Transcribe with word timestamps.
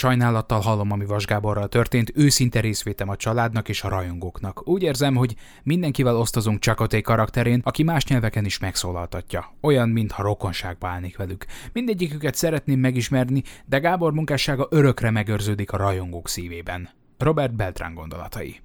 Sajnálattal 0.00 0.60
hallom, 0.60 0.90
ami 0.90 1.04
Vasgáborral 1.04 1.68
történt, 1.68 2.12
őszinte 2.14 2.60
részvétem 2.60 3.08
a 3.08 3.16
családnak 3.16 3.68
és 3.68 3.82
a 3.82 3.88
rajongóknak. 3.88 4.68
Úgy 4.68 4.82
érzem, 4.82 5.14
hogy 5.14 5.34
mindenkivel 5.62 6.16
osztozunk 6.16 6.58
Csakaté 6.58 7.00
karakterén, 7.00 7.60
aki 7.64 7.82
más 7.82 8.04
nyelveken 8.04 8.44
is 8.44 8.58
megszólaltatja. 8.58 9.54
Olyan, 9.60 9.88
mintha 9.88 10.22
rokonságba 10.22 10.88
állnék 10.88 11.16
velük. 11.16 11.46
Mindegyiküket 11.72 12.34
szeretném 12.34 12.78
megismerni, 12.78 13.42
de 13.66 13.78
Gábor 13.78 14.12
munkássága 14.12 14.66
örökre 14.70 15.10
megőrződik 15.10 15.72
a 15.72 15.76
rajongók 15.76 16.28
szívében. 16.28 16.88
Robert 17.18 17.54
Beltrán 17.54 17.94
gondolatai. 17.94 18.60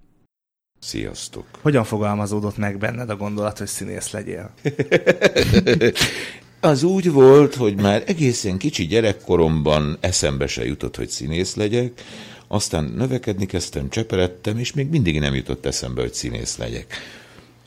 Sziasztok! 0.80 1.46
Hogyan 1.62 1.84
fogalmazódott 1.84 2.58
meg 2.58 2.78
benned 2.78 3.10
a 3.10 3.16
gondolat, 3.16 3.58
hogy 3.58 3.68
színész 3.68 4.12
legyél? 4.12 4.54
Az 6.60 6.84
úgy 6.84 7.12
volt, 7.12 7.56
hogy 7.56 7.76
már 7.76 8.04
egészen 8.06 8.58
kicsi 8.58 8.86
gyerekkoromban 8.86 9.98
eszembe 10.00 10.48
se 10.48 10.66
jutott, 10.66 10.96
hogy 10.96 11.10
színész 11.10 11.56
legyek, 11.56 12.04
aztán 12.48 12.84
növekedni 12.84 13.46
kezdtem, 13.46 13.89
cseperedtem, 13.89 14.57
és 14.57 14.74
még 14.74 14.89
mindig 14.89 15.20
nem 15.20 15.36
jutott 15.36 15.65
eszembe, 15.65 16.02
hogy 16.02 16.14
színész 16.14 16.57
legyek. 16.57 16.93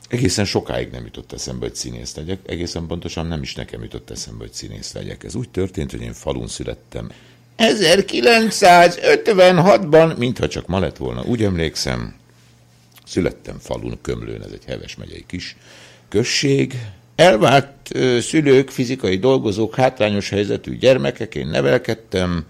Egészen 0.09 0.45
sokáig 0.45 0.89
nem 0.91 1.03
jutott 1.03 1.31
eszembe, 1.31 1.65
hogy 1.65 1.75
színész 1.75 2.15
legyek, 2.15 2.39
egészen 2.45 2.87
pontosan 2.87 3.25
nem 3.25 3.41
is 3.41 3.55
nekem 3.55 3.83
jutott 3.83 4.09
eszembe, 4.09 4.43
hogy 4.43 4.53
színész 4.53 4.93
legyek. 4.93 5.23
Ez 5.23 5.35
úgy 5.35 5.49
történt, 5.49 5.91
hogy 5.91 6.01
én 6.01 6.13
falun 6.13 6.47
születtem. 6.47 7.11
1956-ban, 7.57 10.17
mintha 10.17 10.47
csak 10.47 10.67
ma 10.67 10.79
lett 10.79 10.97
volna, 10.97 11.23
úgy 11.23 11.43
emlékszem, 11.43 12.15
születtem 13.05 13.59
falun, 13.59 13.97
Kömlőn, 14.01 14.43
ez 14.43 14.51
egy 14.51 14.65
heves 14.65 14.95
megyei 14.95 15.23
kis 15.27 15.55
község, 16.09 16.79
Elvált 17.19 17.91
szülők, 18.19 18.69
fizikai 18.69 19.17
dolgozók, 19.17 19.75
hátrányos 19.75 20.29
helyzetű 20.29 20.77
gyermekek, 20.77 21.35
én 21.35 21.47
nevelkedtem, 21.47 22.45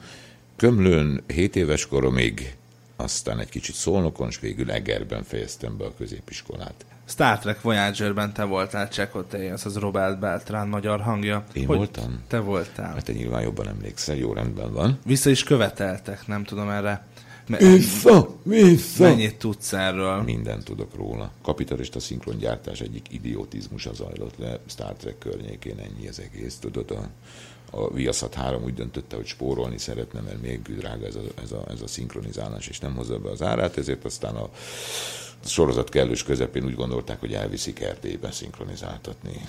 Kömlőn 0.55 1.23
7 1.27 1.55
éves 1.55 1.87
koromig, 1.87 2.55
aztán 2.95 3.39
egy 3.39 3.49
kicsit 3.49 3.75
szolnokon, 3.75 4.27
és 4.27 4.39
végül 4.39 4.71
Egerben 4.71 5.23
fejeztem 5.23 5.77
be 5.77 5.85
a 5.85 5.93
középiskolát. 5.97 6.85
Star 7.05 7.39
Trek 7.39 7.61
Voyager-ben 7.61 8.33
te 8.33 8.43
voltál 8.43 8.89
Csekoté, 8.89 9.49
az 9.49 9.65
az 9.65 9.75
Robert 9.77 10.19
Beltrán 10.19 10.67
magyar 10.67 11.01
hangja. 11.01 11.43
Én 11.53 11.65
Hogy 11.65 11.77
voltam? 11.77 12.23
Te 12.27 12.39
voltál. 12.39 12.93
Hát 12.93 13.05
te 13.05 13.13
nyilván 13.13 13.41
jobban 13.41 13.67
emlékszel, 13.67 14.15
jó 14.15 14.33
rendben 14.33 14.73
van. 14.73 14.99
Vissza 15.05 15.29
is 15.29 15.43
követeltek, 15.43 16.27
nem 16.27 16.43
tudom 16.43 16.69
erre 16.69 17.05
vissza, 17.57 18.29
vissza! 18.43 19.03
Mennyit 19.03 19.37
tudsz 19.37 19.73
erről? 19.73 20.21
Mindent 20.21 20.63
tudok 20.63 20.95
róla. 20.95 21.31
Kapitalista 21.41 21.99
szinkrongyártás 21.99 22.81
egyik 22.81 23.05
idiotizmusa 23.11 23.93
zajlott 23.93 24.37
le 24.37 24.59
Star 24.65 24.93
Trek 24.93 25.17
környékén, 25.17 25.79
ennyi 25.79 26.07
az 26.07 26.19
egész. 26.19 26.57
Tudod, 26.59 26.91
a, 26.91 27.09
a 27.77 27.93
Viaszat 27.93 28.33
3 28.33 28.63
úgy 28.63 28.73
döntötte, 28.73 29.15
hogy 29.15 29.25
spórolni 29.25 29.77
szeretne, 29.77 30.21
mert 30.21 30.41
még 30.41 30.61
drága 30.61 31.05
ez 31.05 31.15
a, 31.15 31.21
ez, 31.43 31.51
a, 31.51 31.63
ez 31.69 31.81
a 31.81 31.87
szinkronizálás, 31.87 32.67
és 32.67 32.79
nem 32.79 32.95
hozza 32.95 33.19
be 33.19 33.29
az 33.29 33.41
árát, 33.41 33.77
ezért 33.77 34.05
aztán 34.05 34.35
a 34.35 34.49
sorozat 35.45 35.89
kellős 35.89 36.23
közepén 36.23 36.65
úgy 36.65 36.75
gondolták, 36.75 37.19
hogy 37.19 37.33
elviszik 37.33 37.79
Erdélybe 37.79 38.31
szinkronizáltatni 38.31 39.41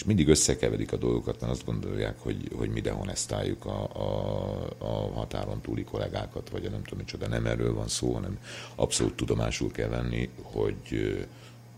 és 0.00 0.06
mindig 0.06 0.28
összekeverik 0.28 0.92
a 0.92 0.96
dolgokat, 0.96 1.40
mert 1.40 1.52
azt 1.52 1.64
gondolják, 1.64 2.18
hogy, 2.18 2.50
hogy 2.56 2.70
mi 2.70 2.80
dehonestáljuk 2.80 3.64
a, 3.64 3.90
a, 3.92 4.76
a 4.78 5.12
határon 5.14 5.60
túli 5.60 5.84
kollégákat, 5.84 6.50
vagy 6.50 6.66
a 6.66 6.70
nem 6.70 6.82
tudom 6.82 6.98
micsoda, 6.98 7.28
nem 7.28 7.46
erről 7.46 7.74
van 7.74 7.88
szó, 7.88 8.12
hanem 8.12 8.38
abszolút 8.74 9.14
tudomásul 9.14 9.70
kell 9.70 9.88
venni, 9.88 10.30
hogy 10.42 10.76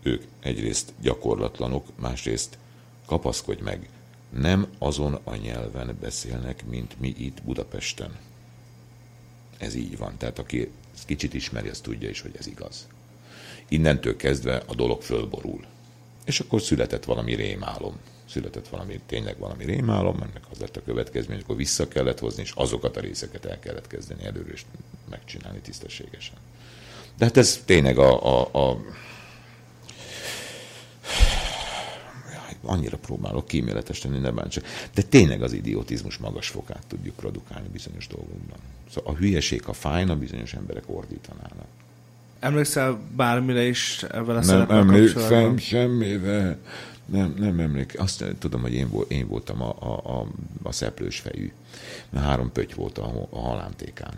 ők 0.03 0.23
egyrészt 0.39 0.93
gyakorlatlanok, 1.01 1.87
másrészt 1.95 2.57
kapaszkodj 3.05 3.61
meg, 3.61 3.89
nem 4.29 4.67
azon 4.77 5.19
a 5.23 5.35
nyelven 5.35 5.97
beszélnek, 6.01 6.65
mint 6.65 6.99
mi 6.99 7.13
itt 7.17 7.43
Budapesten. 7.43 8.17
Ez 9.57 9.75
így 9.75 9.97
van. 9.97 10.17
Tehát 10.17 10.39
aki 10.39 10.71
kicsit 11.05 11.33
ismeri, 11.33 11.69
az 11.69 11.79
tudja 11.79 12.09
is, 12.09 12.21
hogy 12.21 12.35
ez 12.39 12.47
igaz. 12.47 12.87
Innentől 13.67 14.15
kezdve 14.15 14.63
a 14.65 14.75
dolog 14.75 15.01
fölborul. 15.01 15.65
És 16.25 16.39
akkor 16.39 16.61
született 16.61 17.03
valami 17.03 17.35
rémálom 17.35 17.99
született 18.33 18.67
valami, 18.67 18.99
tényleg 19.05 19.37
valami 19.37 19.65
rémálom, 19.65 20.15
ennek 20.15 20.43
az 20.51 20.57
lett 20.59 20.77
a 20.77 20.83
következmény, 20.85 21.39
akkor 21.39 21.55
vissza 21.55 21.87
kellett 21.87 22.19
hozni, 22.19 22.41
és 22.41 22.51
azokat 22.55 22.97
a 22.97 22.99
részeket 22.99 23.45
el 23.45 23.59
kellett 23.59 23.87
kezdeni 23.87 24.25
előre, 24.25 24.51
és 24.51 24.65
megcsinálni 25.09 25.59
tisztességesen. 25.59 26.35
De 27.17 27.25
hát 27.25 27.37
ez 27.37 27.61
tényleg 27.65 27.97
a, 27.97 28.41
a, 28.41 28.69
a 28.69 28.77
annyira 32.65 32.97
próbálok 32.97 33.47
kíméletes 33.47 33.99
tenni, 33.99 34.19
ne 34.19 34.31
bántsak. 34.31 34.65
De 34.93 35.01
tényleg 35.01 35.41
az 35.41 35.53
idiotizmus 35.53 36.17
magas 36.17 36.47
fokát 36.47 36.83
tudjuk 36.87 37.15
produkálni 37.15 37.67
bizonyos 37.71 38.07
dolgokban. 38.07 38.57
Szóval 38.93 39.13
a 39.13 39.17
hülyeség, 39.17 39.63
ha 39.63 39.73
fájna, 39.73 40.15
bizonyos 40.15 40.53
emberek 40.53 40.83
ordítanának. 40.85 41.67
Emlékszel 42.39 42.99
bármire 43.15 43.63
is 43.63 44.03
ebben 44.03 44.35
a 44.35 44.45
Nem 44.45 44.69
emlékszem 44.69 45.57
semmire. 45.57 46.57
Nem, 47.13 47.33
nem 47.37 47.59
emlékszem. 47.59 48.01
Azt 48.01 48.25
tudom, 48.39 48.61
hogy 48.61 48.73
én, 48.73 48.89
volt, 48.89 49.11
én 49.11 49.27
voltam 49.27 49.61
a, 49.61 49.75
a, 49.79 50.19
a, 50.19 50.27
a 50.63 50.71
szeplős 50.71 51.19
fejű. 51.19 51.51
Mert 52.09 52.25
három 52.25 52.51
pöty 52.51 52.73
volt 52.73 52.97
a, 52.97 53.27
a 53.29 53.39
halántékán. 53.39 54.13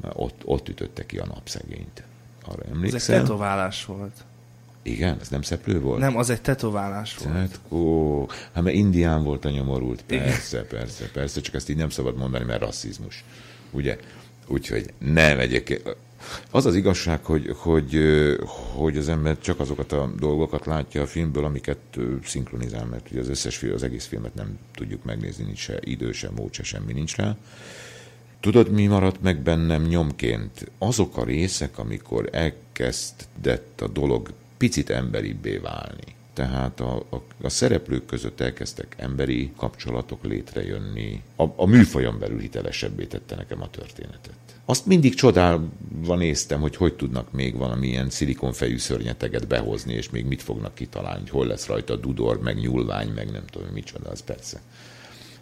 Mert 0.00 0.14
ott, 0.16 0.42
ott 0.44 0.68
ütötte 0.68 1.06
ki 1.06 1.18
a 1.18 1.26
napszegényt. 1.26 2.02
Arra 2.44 2.62
emlékszem. 2.70 2.98
Ez 2.98 3.08
egy 3.08 3.20
tetoválás 3.20 3.84
volt. 3.84 4.24
Igen, 4.82 5.16
ez 5.20 5.28
nem 5.28 5.42
szeplő 5.42 5.80
volt? 5.80 6.00
Nem, 6.00 6.16
az 6.16 6.30
egy 6.30 6.40
tetoválás 6.40 7.16
volt. 7.16 7.32
Tehát, 7.32 7.60
ó, 7.68 8.26
hát 8.52 8.62
mert 8.62 8.76
indián 8.76 9.22
volt 9.22 9.44
a 9.44 9.50
nyomorult. 9.50 10.02
Persze, 10.02 10.56
Igen. 10.56 10.78
persze, 10.78 11.10
persze, 11.10 11.40
csak 11.40 11.54
ezt 11.54 11.68
így 11.68 11.76
nem 11.76 11.90
szabad 11.90 12.16
mondani, 12.16 12.44
mert 12.44 12.60
rasszizmus. 12.60 13.24
Ugye? 13.70 13.98
Úgyhogy 14.46 14.92
nem 14.98 15.38
egyébként. 15.38 15.96
Az 16.50 16.66
az 16.66 16.74
igazság, 16.74 17.24
hogy, 17.24 17.54
hogy, 17.56 17.98
hogy 18.74 18.96
az 18.96 19.08
ember 19.08 19.38
csak 19.38 19.60
azokat 19.60 19.92
a 19.92 20.12
dolgokat 20.18 20.66
látja 20.66 21.02
a 21.02 21.06
filmből, 21.06 21.44
amiket 21.44 21.98
szinkronizál, 22.24 22.86
mert 22.86 23.10
ugye 23.10 23.20
az 23.20 23.28
összes 23.28 23.56
film, 23.56 23.74
az 23.74 23.82
egész 23.82 24.06
filmet 24.06 24.34
nem 24.34 24.58
tudjuk 24.74 25.04
megnézni, 25.04 25.44
nincs 25.44 25.58
se 25.58 25.78
idő, 25.80 26.12
se 26.12 26.30
mód, 26.36 26.52
se 26.52 26.62
semmi 26.62 26.92
nincs 26.92 27.16
rá. 27.16 27.36
Tudod, 28.40 28.70
mi 28.70 28.86
maradt 28.86 29.22
meg 29.22 29.38
bennem 29.38 29.82
nyomként? 29.82 30.70
Azok 30.78 31.16
a 31.16 31.24
részek, 31.24 31.78
amikor 31.78 32.28
elkezdett 32.32 33.80
a 33.80 33.88
dolog 33.88 34.32
picit 34.56 34.90
emberibbé 34.90 35.56
válni. 35.56 36.16
Tehát 36.38 36.80
a, 36.80 36.96
a, 37.10 37.22
a 37.42 37.48
szereplők 37.48 38.06
között 38.06 38.40
elkezdtek 38.40 38.94
emberi 38.98 39.52
kapcsolatok 39.56 40.24
létrejönni. 40.24 41.22
A, 41.36 41.44
a 41.56 41.66
műfajon 41.66 42.18
belül 42.18 42.40
hitelesebbé 42.40 43.04
tette 43.04 43.34
nekem 43.36 43.62
a 43.62 43.70
történetet 43.70 44.38
azt 44.70 44.86
mindig 44.86 45.14
csodálva 45.14 46.16
néztem, 46.16 46.60
hogy 46.60 46.76
hogy 46.76 46.94
tudnak 46.94 47.32
még 47.32 47.56
valamilyen 47.56 48.10
szilikonfejű 48.10 48.78
szörnyeteget 48.78 49.46
behozni, 49.46 49.92
és 49.92 50.10
még 50.10 50.24
mit 50.24 50.42
fognak 50.42 50.74
kitalálni, 50.74 51.20
hogy 51.20 51.30
hol 51.30 51.46
lesz 51.46 51.66
rajta 51.66 51.96
dudor, 51.96 52.40
meg 52.40 52.56
nyúlvány, 52.56 53.08
meg 53.08 53.30
nem 53.30 53.44
tudom, 53.50 53.68
micsoda, 53.68 54.10
az 54.10 54.20
persze. 54.20 54.60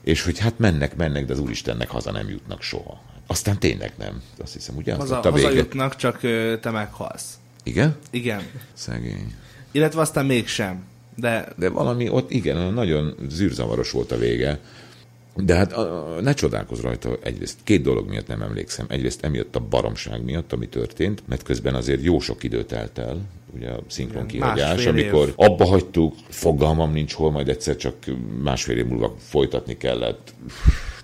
És 0.00 0.22
hogy 0.22 0.38
hát 0.38 0.58
mennek, 0.58 0.96
mennek, 0.96 1.24
de 1.24 1.32
az 1.32 1.38
Úristennek 1.38 1.88
haza 1.88 2.10
nem 2.10 2.28
jutnak 2.28 2.62
soha. 2.62 3.02
Aztán 3.26 3.58
tényleg 3.58 3.92
nem. 3.98 4.22
Azt 4.38 4.52
hiszem, 4.52 4.76
ugye? 4.76 4.94
Haza, 4.94 5.20
a 5.20 5.30
haza 5.30 5.50
jutnak, 5.50 5.96
csak 5.96 6.20
te 6.60 6.70
meghalsz. 6.70 7.38
Igen? 7.62 7.96
Igen. 8.10 8.42
Szegény. 8.72 9.34
Illetve 9.70 10.00
aztán 10.00 10.26
mégsem. 10.26 10.84
De... 11.14 11.48
de 11.56 11.68
valami 11.68 12.08
ott 12.08 12.30
igen, 12.30 12.72
nagyon 12.72 13.14
zűrzavaros 13.28 13.90
volt 13.90 14.12
a 14.12 14.18
vége. 14.18 14.60
De 15.36 15.54
hát 15.54 15.76
ne 16.20 16.32
csodálkozz 16.32 16.80
rajta, 16.80 17.16
egyrészt 17.22 17.58
két 17.64 17.82
dolog 17.82 18.08
miatt 18.08 18.26
nem 18.26 18.42
emlékszem. 18.42 18.86
Egyrészt 18.88 19.24
emiatt 19.24 19.56
a 19.56 19.60
baromság 19.60 20.24
miatt, 20.24 20.52
ami 20.52 20.68
történt, 20.68 21.22
mert 21.28 21.42
közben 21.42 21.74
azért 21.74 22.02
jó 22.02 22.20
sok 22.20 22.42
időt 22.42 22.66
telt 22.66 22.98
el, 22.98 23.20
ugye 23.54 23.68
a 23.68 23.80
szinkron 23.86 24.26
kihagyás, 24.26 24.86
amikor 24.86 25.28
év. 25.28 25.32
abba 25.36 25.64
hagytuk, 25.64 26.14
fogalmam 26.28 26.92
nincs 26.92 27.12
hol, 27.12 27.30
majd 27.30 27.48
egyszer 27.48 27.76
csak 27.76 27.94
másfél 28.42 28.76
év 28.76 28.86
múlva 28.86 29.14
folytatni 29.18 29.76
kellett. 29.76 30.34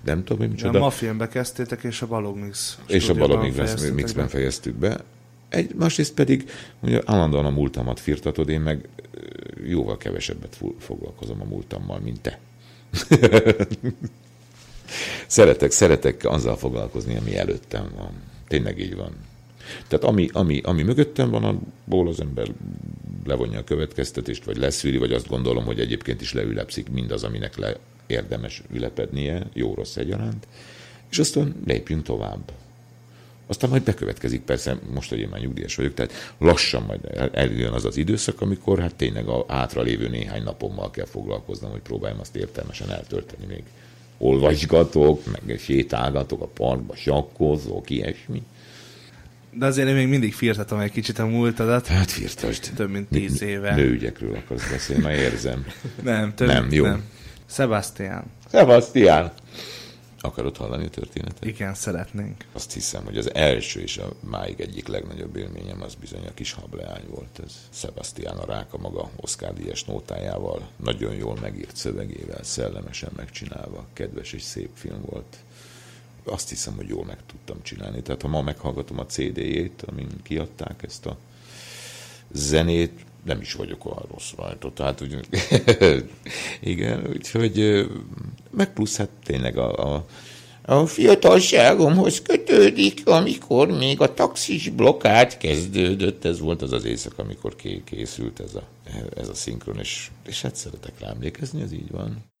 Nem 0.03 0.23
tudom, 0.23 0.37
hogy 0.37 0.49
micsoda. 0.49 0.77
A 0.77 0.81
Mafilmbe 0.81 1.27
kezdtétek, 1.27 1.83
és 1.83 2.01
a 2.01 2.07
Balog 2.07 2.37
Mix. 2.37 2.77
És 2.87 3.09
a 3.09 3.13
Balog 3.13 3.53
Mixben 3.93 4.27
fejeztük 4.27 4.75
be. 4.75 5.03
Egy, 5.53 5.75
másrészt 5.75 6.13
pedig 6.13 6.49
ugye 6.79 7.01
állandóan 7.05 7.45
a 7.45 7.49
múltamat 7.49 7.99
firtatod, 7.99 8.49
én 8.49 8.61
meg 8.61 8.87
jóval 9.65 9.97
kevesebbet 9.97 10.57
foglalkozom 10.79 11.41
a 11.41 11.45
múltammal, 11.45 11.99
mint 11.99 12.21
te. 12.21 12.39
szeretek, 15.27 15.71
szeretek 15.71 16.25
azzal 16.25 16.57
foglalkozni, 16.57 17.17
ami 17.17 17.37
előttem 17.37 17.91
van. 17.97 18.11
Tényleg 18.47 18.79
így 18.79 18.95
van. 18.95 19.15
Tehát 19.87 20.05
ami, 20.05 20.29
ami, 20.31 20.61
ami 20.63 20.83
mögöttem 20.83 21.29
van, 21.29 21.43
abból 21.43 22.07
az 22.07 22.19
ember 22.19 22.47
levonja 23.25 23.59
a 23.59 23.63
következtetést, 23.63 24.43
vagy 24.43 24.57
leszűri, 24.57 24.97
vagy 24.97 25.13
azt 25.13 25.27
gondolom, 25.27 25.65
hogy 25.65 25.79
egyébként 25.79 26.21
is 26.21 26.33
leülepszik 26.33 26.89
mindaz, 26.89 27.23
aminek 27.23 27.57
le 27.57 27.77
érdemes 28.07 28.63
ülepednie, 28.71 29.47
jó-rossz 29.53 29.97
egyaránt, 29.97 30.47
és 31.09 31.19
aztán 31.19 31.55
lépjünk 31.65 32.03
tovább. 32.03 32.51
Aztán 33.47 33.69
majd 33.69 33.83
bekövetkezik, 33.83 34.41
persze, 34.41 34.77
most, 34.93 35.09
hogy 35.09 35.19
én 35.19 35.27
már 35.27 35.39
nyugdíjas 35.39 35.75
vagyok, 35.75 35.93
tehát 35.93 36.33
lassan 36.37 36.83
majd 36.83 37.29
eljön 37.33 37.73
az 37.73 37.85
az 37.85 37.97
időszak, 37.97 38.41
amikor 38.41 38.79
hát 38.79 38.95
tényleg 38.95 39.27
a 39.27 39.45
lévő 39.75 40.07
néhány 40.07 40.43
napommal 40.43 40.91
kell 40.91 41.05
foglalkoznom, 41.05 41.71
hogy 41.71 41.81
próbáljam 41.81 42.19
azt 42.19 42.35
értelmesen 42.35 42.91
eltölteni 42.91 43.45
még 43.47 43.63
olvasgatok, 44.17 45.21
meg 45.25 45.59
sétálgatok 45.59 46.41
a 46.41 46.47
parkba, 46.47 46.95
sakkozok, 46.95 47.89
ilyesmi. 47.89 48.43
De 49.51 49.65
azért 49.65 49.87
én 49.87 49.95
még 49.95 50.07
mindig 50.07 50.33
firtatom 50.33 50.79
egy 50.79 50.91
kicsit 50.91 51.19
a 51.19 51.25
múltadat. 51.25 51.87
Hát 51.87 52.11
firtasd. 52.11 52.71
Több 52.75 52.89
mint 52.89 53.07
tíz 53.09 53.41
éve. 53.41 53.75
Nőügyekről 53.75 54.35
akarsz 54.35 54.69
beszélni, 54.69 55.03
már 55.03 55.13
érzem. 55.13 55.65
nem, 56.03 56.33
több, 56.35 56.47
nem, 56.47 56.67
jó. 56.71 56.83
Nem. 56.85 57.03
Sebastian. 57.49 58.23
Sebastian. 58.51 59.31
Akarod 60.25 60.57
hallani 60.57 60.85
a 60.85 60.89
történetet? 60.89 61.45
Igen, 61.45 61.73
szeretnénk. 61.73 62.45
Azt 62.51 62.73
hiszem, 62.73 63.03
hogy 63.03 63.17
az 63.17 63.33
első 63.33 63.81
és 63.81 63.97
a 63.97 64.13
máig 64.19 64.59
egyik 64.59 64.87
legnagyobb 64.87 65.35
élményem 65.35 65.81
az 65.81 65.95
bizony 65.95 66.25
a 66.25 66.33
kis 66.33 66.51
hableány 66.51 67.05
volt. 67.09 67.39
Ez 67.45 67.53
Sebastian 67.69 68.37
a 68.37 68.45
Ráka 68.45 68.77
maga 68.77 69.09
Oscar 69.15 69.53
díjas 69.53 69.83
nótájával, 69.83 70.69
nagyon 70.75 71.13
jól 71.13 71.37
megírt 71.41 71.75
szövegével, 71.75 72.43
szellemesen 72.43 73.11
megcsinálva, 73.15 73.85
kedves 73.93 74.33
és 74.33 74.41
szép 74.41 74.69
film 74.73 75.01
volt. 75.05 75.37
Azt 76.23 76.49
hiszem, 76.49 76.75
hogy 76.75 76.87
jól 76.87 77.05
meg 77.05 77.17
tudtam 77.25 77.57
csinálni. 77.61 78.01
Tehát 78.01 78.21
ha 78.21 78.27
ma 78.27 78.41
meghallgatom 78.41 78.99
a 78.99 79.05
CD-jét, 79.05 79.83
amin 79.85 80.09
kiadták 80.21 80.83
ezt 80.83 81.05
a 81.05 81.17
zenét, 82.31 83.05
nem 83.23 83.41
is 83.41 83.53
vagyok 83.53 83.85
olyan 83.85 84.05
rossz 84.11 84.31
rajta. 84.37 84.71
Tehát 84.73 85.01
úgy, 85.01 85.19
igen, 86.73 87.07
úgyhogy 87.13 87.85
meg 88.51 88.73
plusz 88.73 88.97
hát 88.97 89.09
tényleg 89.23 89.57
a, 89.57 89.95
a, 89.95 90.05
a 90.65 90.85
fiatalságomhoz 90.85 92.21
kötődik, 92.21 93.07
amikor 93.07 93.67
még 93.67 94.01
a 94.01 94.13
taxis 94.13 94.69
blokkát 94.69 95.37
kezdődött. 95.37 96.25
Ez 96.25 96.39
volt 96.39 96.61
az 96.61 96.71
az 96.71 96.85
éjszaka, 96.85 97.23
amikor 97.23 97.55
készült 97.85 98.39
ez 98.39 98.55
a, 98.55 98.63
ez 99.15 99.27
a 99.27 99.33
szinkron, 99.33 99.79
és, 99.79 100.09
és 100.25 100.41
hát 100.41 100.55
szeretek 100.55 100.99
rá 100.99 101.09
emlékezni, 101.09 101.61
ez 101.61 101.71
így 101.71 101.91
van. 101.91 102.31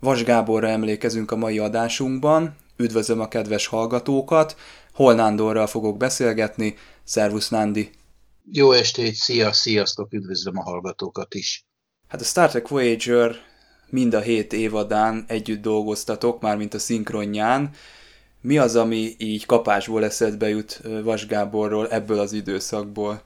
Vas 0.00 0.22
Gáborra 0.22 0.68
emlékezünk 0.68 1.30
a 1.30 1.36
mai 1.36 1.58
adásunkban. 1.58 2.56
Üdvözlöm 2.76 3.20
a 3.20 3.28
kedves 3.28 3.66
hallgatókat. 3.66 4.56
Hol 4.92 5.14
Nándorral 5.14 5.66
fogok 5.66 5.96
beszélgetni. 5.96 6.74
Szervusz 7.04 7.48
Nándi! 7.48 7.90
Jó 8.44 8.72
estét, 8.72 9.14
szia, 9.14 9.52
sziasztok, 9.52 10.12
üdvözlöm 10.12 10.58
a 10.58 10.62
hallgatókat 10.62 11.34
is. 11.34 11.66
Hát 12.08 12.20
a 12.20 12.24
Star 12.24 12.48
Trek 12.48 12.68
Voyager 12.68 13.36
mind 13.90 14.14
a 14.14 14.20
hét 14.20 14.52
évadán 14.52 15.24
együtt 15.28 15.62
dolgoztatok, 15.62 16.40
már 16.40 16.56
mint 16.56 16.74
a 16.74 16.78
szinkronján. 16.78 17.74
Mi 18.40 18.58
az, 18.58 18.76
ami 18.76 19.14
így 19.18 19.46
kapásból 19.46 20.04
eszedbe 20.04 20.48
jut 20.48 20.80
Vas 21.02 21.26
Gáborról 21.26 21.88
ebből 21.88 22.18
az 22.18 22.32
időszakból? 22.32 23.22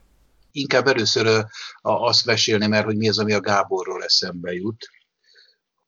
Inkább 0.53 0.87
először 0.87 1.47
azt 1.83 2.25
mesélni, 2.25 2.67
mert 2.67 2.85
hogy 2.85 2.97
mi 2.97 3.09
az, 3.09 3.19
ami 3.19 3.33
a 3.33 3.41
Gáborról 3.41 4.03
eszembe 4.03 4.53
jut. 4.53 4.89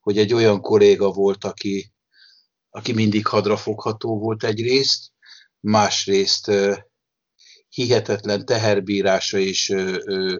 Hogy 0.01 0.19
egy 0.19 0.33
olyan 0.33 0.61
kolléga 0.61 1.11
volt, 1.11 1.45
aki, 1.45 1.93
aki 2.71 2.93
mindig 2.93 3.27
hadrafogható 3.27 4.19
volt 4.19 4.45
egyrészt, 4.45 5.13
másrészt 5.61 6.51
hihetetlen 7.77 8.45
teherbírása 8.45 9.39
és 9.39 9.69
ö, 9.69 9.99
ö, 10.07 10.37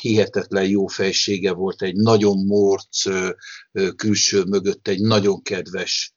hihetetlen 0.00 0.68
jó 0.68 0.86
fejsége 0.86 1.52
volt, 1.52 1.82
egy 1.82 1.94
nagyon 1.94 2.46
morc 2.46 3.02
külső 3.96 4.44
mögött, 4.44 4.88
egy 4.88 5.00
nagyon 5.00 5.42
kedves, 5.42 6.14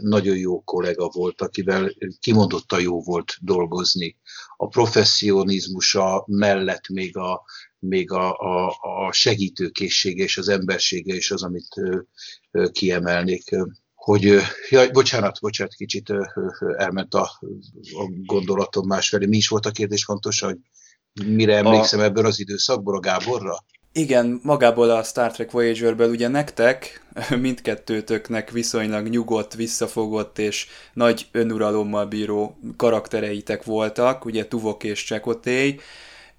nagyon 0.00 0.36
jó 0.36 0.60
kollega 0.60 1.08
volt, 1.08 1.40
akivel 1.40 1.94
kimondottan 2.20 2.80
jó 2.80 3.02
volt 3.02 3.36
dolgozni. 3.40 4.16
A 4.56 4.68
professzionizmusa 4.68 6.24
mellett 6.26 6.88
még 6.88 7.16
a, 7.16 7.42
még 7.78 8.10
a, 8.10 8.32
a, 8.32 8.68
a 9.06 9.12
segítőkészsége 9.12 10.22
és 10.22 10.38
az 10.38 10.48
embersége 10.48 11.14
is 11.14 11.30
az, 11.30 11.42
amit 11.42 11.74
kiemelnék 12.72 13.56
hogy, 14.00 14.36
jaj, 14.70 14.90
bocsánat, 14.90 15.40
bocsánat, 15.40 15.74
kicsit 15.74 16.12
elment 16.76 17.14
a, 17.14 17.30
a 17.80 18.10
gondolatom 18.24 18.86
másfelé. 18.86 19.26
Mi 19.26 19.36
is 19.36 19.48
volt 19.48 19.66
a 19.66 19.70
kérdés 19.70 20.04
pontosan, 20.04 20.48
hogy 20.48 20.58
mire 21.26 21.56
emlékszem 21.56 22.00
a... 22.00 22.02
ebből 22.02 22.26
az 22.26 22.40
időszakból, 22.40 22.96
a 22.96 23.00
Gáborra? 23.00 23.64
Igen, 23.92 24.40
magából 24.42 24.90
a 24.90 25.02
Star 25.02 25.32
Trek 25.32 25.50
Voyager-ből 25.50 26.10
ugye 26.10 26.28
nektek, 26.28 27.04
mindkettőtöknek 27.40 28.50
viszonylag 28.50 29.08
nyugodt, 29.08 29.54
visszafogott 29.54 30.38
és 30.38 30.66
nagy 30.92 31.26
önuralommal 31.32 32.06
bíró 32.06 32.58
karaktereitek 32.76 33.64
voltak, 33.64 34.24
ugye 34.24 34.46
Tuvok 34.46 34.84
és 34.84 35.04
Csekotély, 35.04 35.80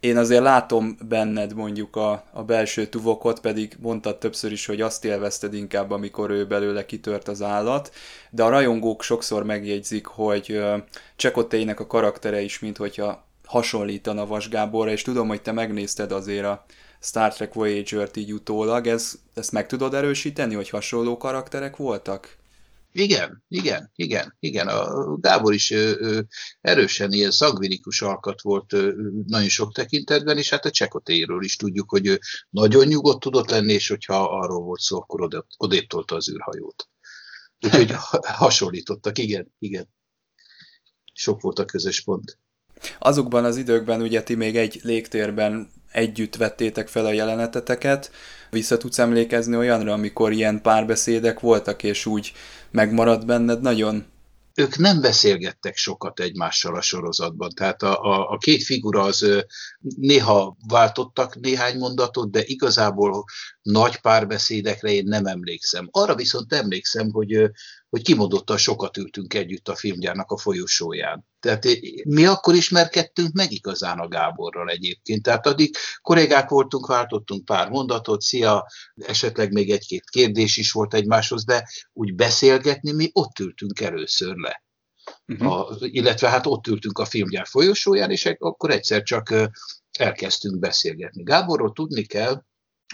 én 0.02 0.18
azért 0.18 0.42
látom 0.42 0.98
benned 1.08 1.54
mondjuk 1.54 1.96
a, 1.96 2.24
a 2.32 2.44
belső 2.44 2.88
tuvokot, 2.88 3.40
pedig 3.40 3.78
mondtad 3.80 4.18
többször 4.18 4.52
is, 4.52 4.66
hogy 4.66 4.82
azt 4.82 5.06
élvezted 5.06 5.54
inkább, 5.54 5.92
amikor 5.92 6.30
ő 6.30 6.46
belőle 6.46 6.86
kitört 6.86 7.28
az 7.28 7.42
állat, 7.42 7.94
de 8.30 8.44
a 8.44 8.50
rajongók 8.50 9.04
sokszor 9.04 9.44
megjegyzik, 9.44 10.06
hogy 10.06 10.62
Csekotéinek 11.16 11.80
a 11.80 11.88
karaktere 11.88 12.42
is, 12.42 12.60
mint 12.60 12.78
hogyha 12.78 13.26
hasonlítana 13.46 14.26
Vas 14.26 14.50
Gáborra, 14.50 14.92
és 14.92 15.02
tudom, 15.02 15.28
hogy 15.28 15.42
te 15.42 15.52
megnézted 15.52 16.12
azért 16.12 16.46
a 16.46 16.66
Star 17.00 17.34
Trek 17.34 17.54
Voyager-t 17.54 18.18
így 18.18 18.34
utólag, 18.34 18.88
ez, 18.88 19.14
ezt 19.34 19.52
meg 19.52 19.68
tudod 19.68 19.94
erősíteni, 19.94 20.56
hogy 20.56 20.70
hasonló 20.70 21.18
karakterek 21.18 21.78
voltak? 21.78 22.40
Igen, 22.94 23.44
igen, 23.48 23.92
igen, 23.96 24.36
igen. 24.40 24.68
A 24.68 25.16
Gábor 25.18 25.54
is 25.54 25.72
ö, 25.72 25.92
ö, 26.00 26.20
erősen 26.62 27.12
ilyen 27.12 27.32
szangvinikus 27.32 28.02
alkat 28.02 28.42
volt 28.42 28.74
ö, 28.74 28.94
nagyon 29.28 29.50
sok 29.50 29.74
tekintetben, 29.74 30.38
és 30.38 30.50
hát 30.50 30.66
a 30.66 30.72
Csekotéről 30.72 31.44
is 31.44 31.56
tudjuk, 31.56 31.90
hogy 31.90 32.08
ő 32.08 32.20
nagyon 32.50 32.88
nyugodt 32.88 33.20
tudott 33.20 33.50
lenni, 33.50 33.74
és 33.74 33.88
hogyha 33.88 34.40
arról 34.40 34.64
volt 34.64 34.80
szó, 34.80 34.98
akkor 34.98 35.46
odébb 35.58 35.88
tolta 35.88 36.16
az 36.16 36.30
űrhajót. 36.30 36.90
Úgyhogy 37.66 37.92
hasonlítottak, 38.44 39.18
igen, 39.18 39.54
igen. 39.60 39.90
Sok 41.14 41.42
volt 41.42 41.60
a 41.60 41.66
közös 41.66 42.02
pont. 42.02 42.38
Azokban 43.00 43.46
az 43.46 43.58
időkben 43.58 44.02
ugye 44.02 44.24
ti 44.24 44.36
még 44.36 44.56
egy 44.56 44.80
légtérben 44.84 45.72
együtt 45.92 46.36
vettétek 46.36 46.88
fel 46.88 47.06
a 47.06 47.12
jeleneteteket. 47.12 48.12
Vissza 48.50 48.78
tudsz 48.78 49.00
emlékezni 49.00 49.56
olyanra, 49.56 49.94
amikor 49.94 50.32
ilyen 50.32 50.62
párbeszédek 50.62 51.40
voltak, 51.40 51.84
és 51.84 52.06
úgy 52.06 52.34
megmaradt 52.72 53.26
benned 53.26 53.62
nagyon? 53.62 54.06
Ők 54.56 54.78
nem 54.78 55.02
beszélgettek 55.02 55.76
sokat 55.76 56.20
egymással 56.20 56.76
a 56.76 56.82
sorozatban, 56.82 57.50
tehát 57.50 57.84
a, 57.84 58.04
a, 58.04 58.30
a 58.30 58.38
két 58.38 58.64
figura 58.64 59.02
az 59.02 59.44
néha 59.80 60.58
váltottak 60.68 61.40
néhány 61.40 61.78
mondatot, 61.78 62.32
de 62.32 62.44
igazából 62.44 63.24
nagy 63.62 63.98
párbeszédekre 63.98 64.92
én 64.92 65.04
nem 65.06 65.26
emlékszem. 65.26 65.88
Arra 65.92 66.16
viszont 66.16 66.54
emlékszem, 66.54 67.12
hogy, 67.12 67.52
hogy 67.92 68.02
kimondottan 68.02 68.58
sokat 68.58 68.98
ültünk 68.98 69.34
együtt 69.34 69.68
a 69.68 69.76
filmgyárnak 69.76 70.32
a 70.32 70.38
folyosóján. 70.38 71.28
Tehát 71.40 71.66
mi 72.04 72.26
akkor 72.26 72.56
ismerkedtünk 72.56 73.34
meg 73.34 73.52
igazán 73.52 74.00
a 74.00 74.08
Gáborral 74.08 74.70
egyébként. 74.70 75.24
Tehát 75.24 75.48
addig 75.48 75.76
kollégák 76.02 76.50
voltunk, 76.50 76.88
váltottunk 76.88 77.46
pár 77.46 77.70
mondatot, 77.70 78.22
szia, 78.22 78.68
esetleg 78.96 79.52
még 79.52 79.72
egy-két 79.72 80.10
kérdés 80.10 80.58
is 80.58 80.72
volt 80.72 80.94
egymáshoz, 80.94 81.44
de 81.46 81.70
úgy 81.94 82.16
beszélgetni 82.16 82.92
mi 82.92 83.10
ott 83.14 83.40
ültünk 83.40 83.80
először 83.80 84.36
le. 84.36 84.64
Uh-huh. 85.28 85.52
A, 85.52 85.78
illetve 85.80 86.30
hát 86.30 86.46
ott 86.46 86.68
ültünk 86.68 86.98
a 86.98 87.06
filmgyár 87.06 87.48
folyosóján, 87.48 88.12
és 88.12 88.26
akkor 88.26 88.70
egyszer 88.70 89.04
csak 89.04 89.34
elkezdtünk 89.98 90.60
beszélgetni. 90.60 91.24
Gáborról 91.24 91.72
tudni 91.72 92.06
kell, 92.06 92.44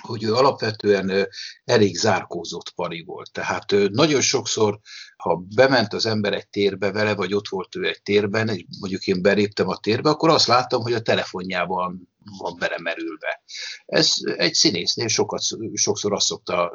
hogy 0.01 0.23
ő 0.23 0.33
alapvetően 0.33 1.27
elég 1.65 1.95
zárkózott 1.95 2.69
pari 2.69 3.03
volt. 3.03 3.31
Tehát 3.31 3.71
nagyon 3.91 4.21
sokszor, 4.21 4.79
ha 5.17 5.43
bement 5.55 5.93
az 5.93 6.05
ember 6.05 6.33
egy 6.33 6.47
térbe 6.47 6.91
vele, 6.91 7.15
vagy 7.15 7.33
ott 7.33 7.47
volt 7.47 7.75
ő 7.75 7.87
egy 7.87 8.01
térben, 8.01 8.65
mondjuk 8.79 9.07
én 9.07 9.21
beléptem 9.21 9.67
a 9.67 9.77
térbe, 9.77 10.09
akkor 10.09 10.29
azt 10.29 10.47
láttam, 10.47 10.81
hogy 10.81 10.93
a 10.93 11.01
telefonjában 11.01 12.09
van 12.37 12.55
belemerülve. 12.59 13.43
Ez 13.85 14.13
egy 14.35 14.53
színésznél 14.53 15.07
sokat, 15.07 15.41
sokszor 15.73 16.13
azt 16.13 16.25
szokta 16.25 16.73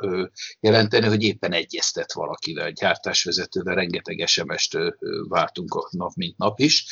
jelenteni, 0.60 1.06
hogy 1.06 1.22
éppen 1.22 1.52
egyeztet 1.52 2.12
valakivel, 2.12 2.66
egy 2.66 2.72
gyártásvezetővel, 2.72 3.74
rengeteg 3.74 4.26
SMS-t 4.26 4.78
váltunk 5.28 5.90
nap, 5.90 6.14
mint 6.14 6.38
nap 6.38 6.60
is, 6.60 6.86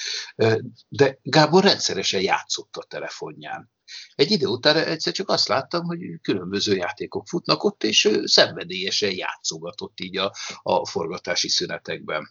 de 0.89 1.19
Gábor 1.23 1.63
rendszeresen 1.63 2.21
játszott 2.21 2.77
a 2.77 2.87
telefonján. 2.89 3.71
Egy 4.15 4.31
idő 4.31 4.47
után 4.47 4.77
egyszer 4.77 5.13
csak 5.13 5.29
azt 5.29 5.49
láttam, 5.49 5.85
hogy 5.85 5.99
különböző 6.23 6.75
játékok 6.75 7.27
futnak 7.27 7.65
ott, 7.65 7.85
és 7.85 8.05
ő 8.05 8.27
szenvedélyesen 8.27 9.13
játszogatott 9.13 10.01
így 10.01 10.17
a, 10.17 10.35
a 10.63 10.87
forgatási 10.87 11.49
szünetekben. 11.49 12.31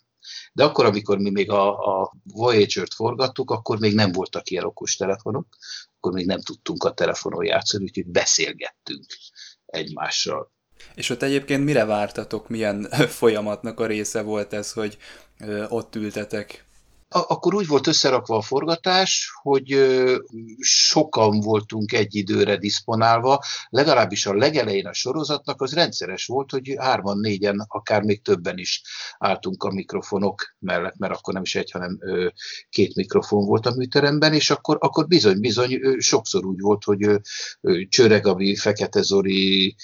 De 0.53 0.63
akkor, 0.63 0.85
amikor 0.85 1.17
mi 1.17 1.29
még 1.29 1.51
a, 1.51 2.01
a 2.01 2.13
Voyager-t 2.23 2.93
forgattuk, 2.93 3.51
akkor 3.51 3.79
még 3.79 3.95
nem 3.95 4.11
voltak 4.11 4.49
ilyen 4.49 4.63
okos 4.63 4.95
telefonok, 4.95 5.47
akkor 5.95 6.13
még 6.13 6.25
nem 6.25 6.41
tudtunk 6.41 6.83
a 6.83 6.93
telefonon 6.93 7.45
játszani, 7.45 7.83
úgyhogy 7.83 8.07
beszélgettünk 8.07 9.05
egymással. 9.65 10.51
És 10.95 11.09
ott 11.09 11.21
egyébként 11.21 11.63
mire 11.63 11.85
vártatok, 11.85 12.49
milyen 12.49 12.87
folyamatnak 13.19 13.79
a 13.79 13.85
része 13.85 14.21
volt 14.21 14.53
ez, 14.53 14.71
hogy 14.71 14.97
ott 15.67 15.95
ültetek 15.95 16.68
Akkor 17.11 17.53
úgy 17.53 17.67
volt 17.67 17.87
összerakva 17.87 18.35
a 18.35 18.41
forgatás, 18.41 19.31
hogy 19.41 19.77
sokan 20.59 21.39
voltunk 21.39 21.93
egy 21.93 22.15
időre 22.15 22.57
diszponálva, 22.57 23.43
legalábbis 23.69 24.25
a 24.25 24.33
legelején 24.33 24.85
a 24.85 24.93
sorozatnak 24.93 25.61
az 25.61 25.73
rendszeres 25.73 26.25
volt, 26.25 26.51
hogy 26.51 26.75
hárman, 26.77 27.19
négyen, 27.19 27.65
akár 27.67 28.01
még 28.01 28.21
többen 28.21 28.57
is 28.57 28.81
álltunk 29.17 29.63
a 29.63 29.71
mikrofonok 29.71 30.55
mellett, 30.59 30.97
mert 30.97 31.13
akkor 31.13 31.33
nem 31.33 31.41
is 31.41 31.55
egy, 31.55 31.71
hanem 31.71 31.99
két 32.69 32.95
mikrofon 32.95 33.45
volt 33.45 33.65
a 33.65 33.75
műteremben, 33.75 34.33
és 34.33 34.49
akkor, 34.49 34.77
akkor 34.79 35.07
bizony, 35.07 35.39
bizony 35.39 35.79
sokszor 35.97 36.45
úgy 36.45 36.59
volt, 36.59 36.83
hogy 36.83 37.07
Csőregabi, 37.87 38.55
Fekete 38.55 39.01
Zori, 39.01 39.75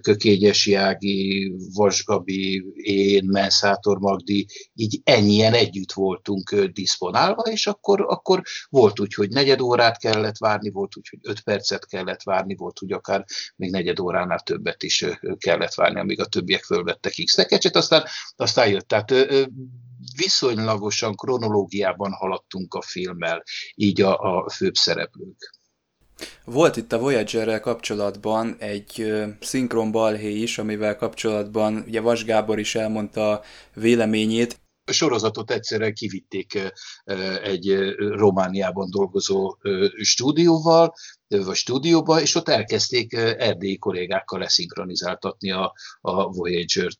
Kökényes 0.00 0.66
Jági, 0.66 1.54
Vasgabi, 1.74 2.64
én, 2.74 3.24
Menszátor 3.24 3.98
Magdi, 3.98 4.46
így 4.74 5.00
ennyien 5.04 5.52
együtt 5.52 5.92
voltunk 5.92 6.72
diszponálva, 6.74 7.42
és 7.42 7.66
akkor, 7.66 8.00
akkor 8.00 8.42
volt 8.68 9.00
úgy, 9.00 9.14
hogy 9.14 9.28
negyed 9.28 9.60
órát 9.60 9.98
kellett 9.98 10.38
várni, 10.38 10.70
volt 10.70 10.96
úgy, 10.96 11.08
hogy 11.08 11.18
öt 11.22 11.40
percet 11.40 11.86
kellett 11.86 12.22
várni, 12.22 12.54
volt 12.54 12.82
úgy 12.82 12.92
akár 12.92 13.24
még 13.56 13.70
negyed 13.70 14.00
óránál 14.00 14.40
többet 14.40 14.82
is 14.82 15.04
kellett 15.38 15.74
várni, 15.74 16.00
amíg 16.00 16.20
a 16.20 16.26
többiek 16.26 16.62
fölvettek 16.62 17.12
x 17.24 17.38
aztán, 17.72 18.04
aztán 18.36 18.68
jött. 18.68 18.88
Tehát 18.88 19.12
viszonylagosan 20.16 21.14
kronológiában 21.14 22.12
haladtunk 22.12 22.74
a 22.74 22.82
filmmel, 22.82 23.42
így 23.74 24.00
a, 24.00 24.18
a 24.18 24.50
főbb 24.50 24.74
szereplők. 24.74 25.62
Volt 26.44 26.76
itt 26.76 26.92
a 26.92 26.98
Voyager-rel 26.98 27.60
kapcsolatban 27.60 28.56
egy 28.58 28.92
uh, 28.98 29.28
szinkron 29.40 29.90
balhé 29.90 30.30
is, 30.30 30.58
amivel 30.58 30.96
kapcsolatban 30.96 31.84
ugye 31.86 32.00
Vas 32.00 32.24
Gábor 32.24 32.58
is 32.58 32.74
elmondta 32.74 33.42
véleményét. 33.74 34.62
Sorozatot 34.86 35.50
egyszerre 35.50 35.92
kivitték 35.92 36.72
egy 37.42 37.94
Romániában 37.96 38.90
dolgozó 38.90 39.56
stúdióval, 40.02 40.94
vagy 41.28 41.56
stúdióba, 41.56 42.20
és 42.20 42.34
ott 42.34 42.48
elkezdték 42.48 43.12
erdélyi 43.12 43.78
kollégákkal 43.78 44.38
leszinkronizáltatni 44.38 45.50
a, 45.50 45.74
a 46.00 46.28
Voyager, 46.28 46.90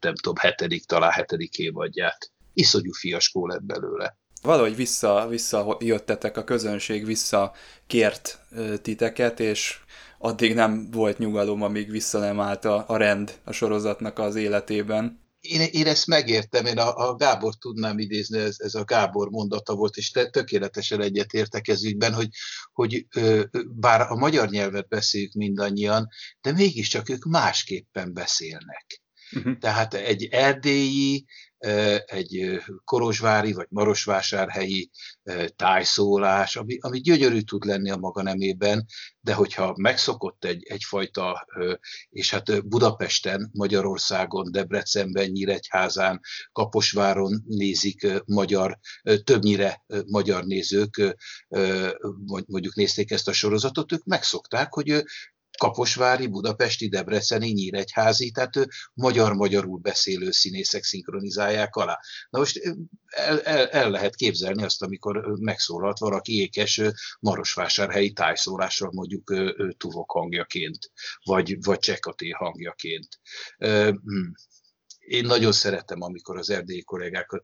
nem 0.00 0.14
tudom, 0.14 0.36
hetedik, 0.36 0.84
talán 0.84 1.10
hetedik 1.10 1.58
évadját. 1.58 2.30
Iszonyú 2.54 2.92
fiaskó 2.92 3.46
lett 3.46 3.64
belőle 3.64 4.20
valahogy 4.42 4.76
vissza, 4.76 5.26
visszajöttetek, 5.28 6.36
a 6.36 6.44
közönség 6.44 7.04
visszakért 7.04 8.38
titeket, 8.82 9.40
és 9.40 9.80
addig 10.18 10.54
nem 10.54 10.90
volt 10.90 11.18
nyugalom, 11.18 11.62
amíg 11.62 11.90
vissza 11.90 12.18
nem 12.18 12.40
állt 12.40 12.64
a, 12.64 12.84
a 12.88 12.96
rend 12.96 13.40
a 13.44 13.52
sorozatnak 13.52 14.18
az 14.18 14.34
életében. 14.34 15.21
Én, 15.42 15.60
én 15.60 15.86
ezt 15.86 16.06
megértem, 16.06 16.66
én 16.66 16.78
a, 16.78 17.08
a 17.08 17.14
Gábor 17.14 17.54
tudnám 17.54 17.98
idézni, 17.98 18.38
ez, 18.38 18.56
ez 18.58 18.74
a 18.74 18.84
Gábor 18.84 19.28
mondata 19.28 19.74
volt, 19.74 19.96
és 19.96 20.10
te, 20.10 20.30
tökéletesen 20.30 21.00
egyetértek 21.00 21.68
ez 21.68 21.84
ügyben, 21.84 22.14
hogy, 22.14 22.28
hogy 22.72 23.06
ö, 23.14 23.44
bár 23.68 24.00
a 24.00 24.14
magyar 24.14 24.48
nyelvet 24.50 24.88
beszéljük 24.88 25.32
mindannyian, 25.32 26.08
de 26.40 26.52
mégiscsak 26.52 27.08
ők 27.08 27.24
másképpen 27.24 28.12
beszélnek. 28.12 29.02
Uh-huh. 29.36 29.58
Tehát 29.58 29.94
egy 29.94 30.28
erdélyi, 30.30 31.24
egy 32.04 32.60
korozsvári 32.84 33.52
vagy 33.52 33.66
marosvásárhelyi 33.70 34.90
tájszólás, 35.56 36.56
ami, 36.56 36.78
ami 36.80 37.00
gyönyörű 37.00 37.40
tud 37.40 37.64
lenni 37.64 37.90
a 37.90 37.96
maga 37.96 38.22
nemében, 38.22 38.86
de 39.20 39.34
hogyha 39.34 39.74
megszokott 39.76 40.44
egy, 40.44 40.62
egyfajta, 40.68 41.46
és 42.08 42.30
hát 42.30 42.68
Budapesten, 42.68 43.50
Magyarországon, 43.52 44.52
Debrecenben, 44.52 45.28
Nyíregyházán, 45.28 46.20
Kaposváron 46.52 47.42
nézik 47.46 48.06
magyar, 48.24 48.78
többnyire 49.24 49.84
magyar 50.06 50.44
nézők, 50.44 51.16
mondjuk 52.46 52.74
nézték 52.74 53.10
ezt 53.10 53.28
a 53.28 53.32
sorozatot, 53.32 53.92
ők 53.92 54.04
megszokták, 54.04 54.72
hogy 54.72 55.04
kaposvári, 55.58 56.26
budapesti, 56.26 56.88
debreceni, 56.88 57.50
nyíregyházi, 57.50 58.30
tehát 58.30 58.66
magyar-magyarul 58.94 59.78
beszélő 59.78 60.30
színészek 60.30 60.84
szinkronizálják 60.84 61.76
alá. 61.76 61.98
Na 62.30 62.38
most 62.38 62.60
el, 63.06 63.40
el, 63.40 63.68
el 63.68 63.90
lehet 63.90 64.14
képzelni 64.14 64.62
azt, 64.62 64.82
amikor 64.82 65.38
megszólalt 65.40 65.98
valaki 65.98 66.40
ékes 66.40 66.80
marosvásárhelyi 67.20 68.12
tájszólással 68.12 68.90
mondjuk 68.92 69.34
tuvok 69.76 70.10
hangjaként, 70.10 70.90
vagy, 71.24 71.56
vagy 71.64 71.78
csekaté 71.78 72.30
hangjaként. 72.30 73.08
Hmm. 73.58 74.32
Én 74.98 75.24
nagyon 75.24 75.52
szeretem, 75.52 76.02
amikor 76.02 76.38
az 76.38 76.50
erdélyi 76.50 76.82
kollégákat 76.82 77.42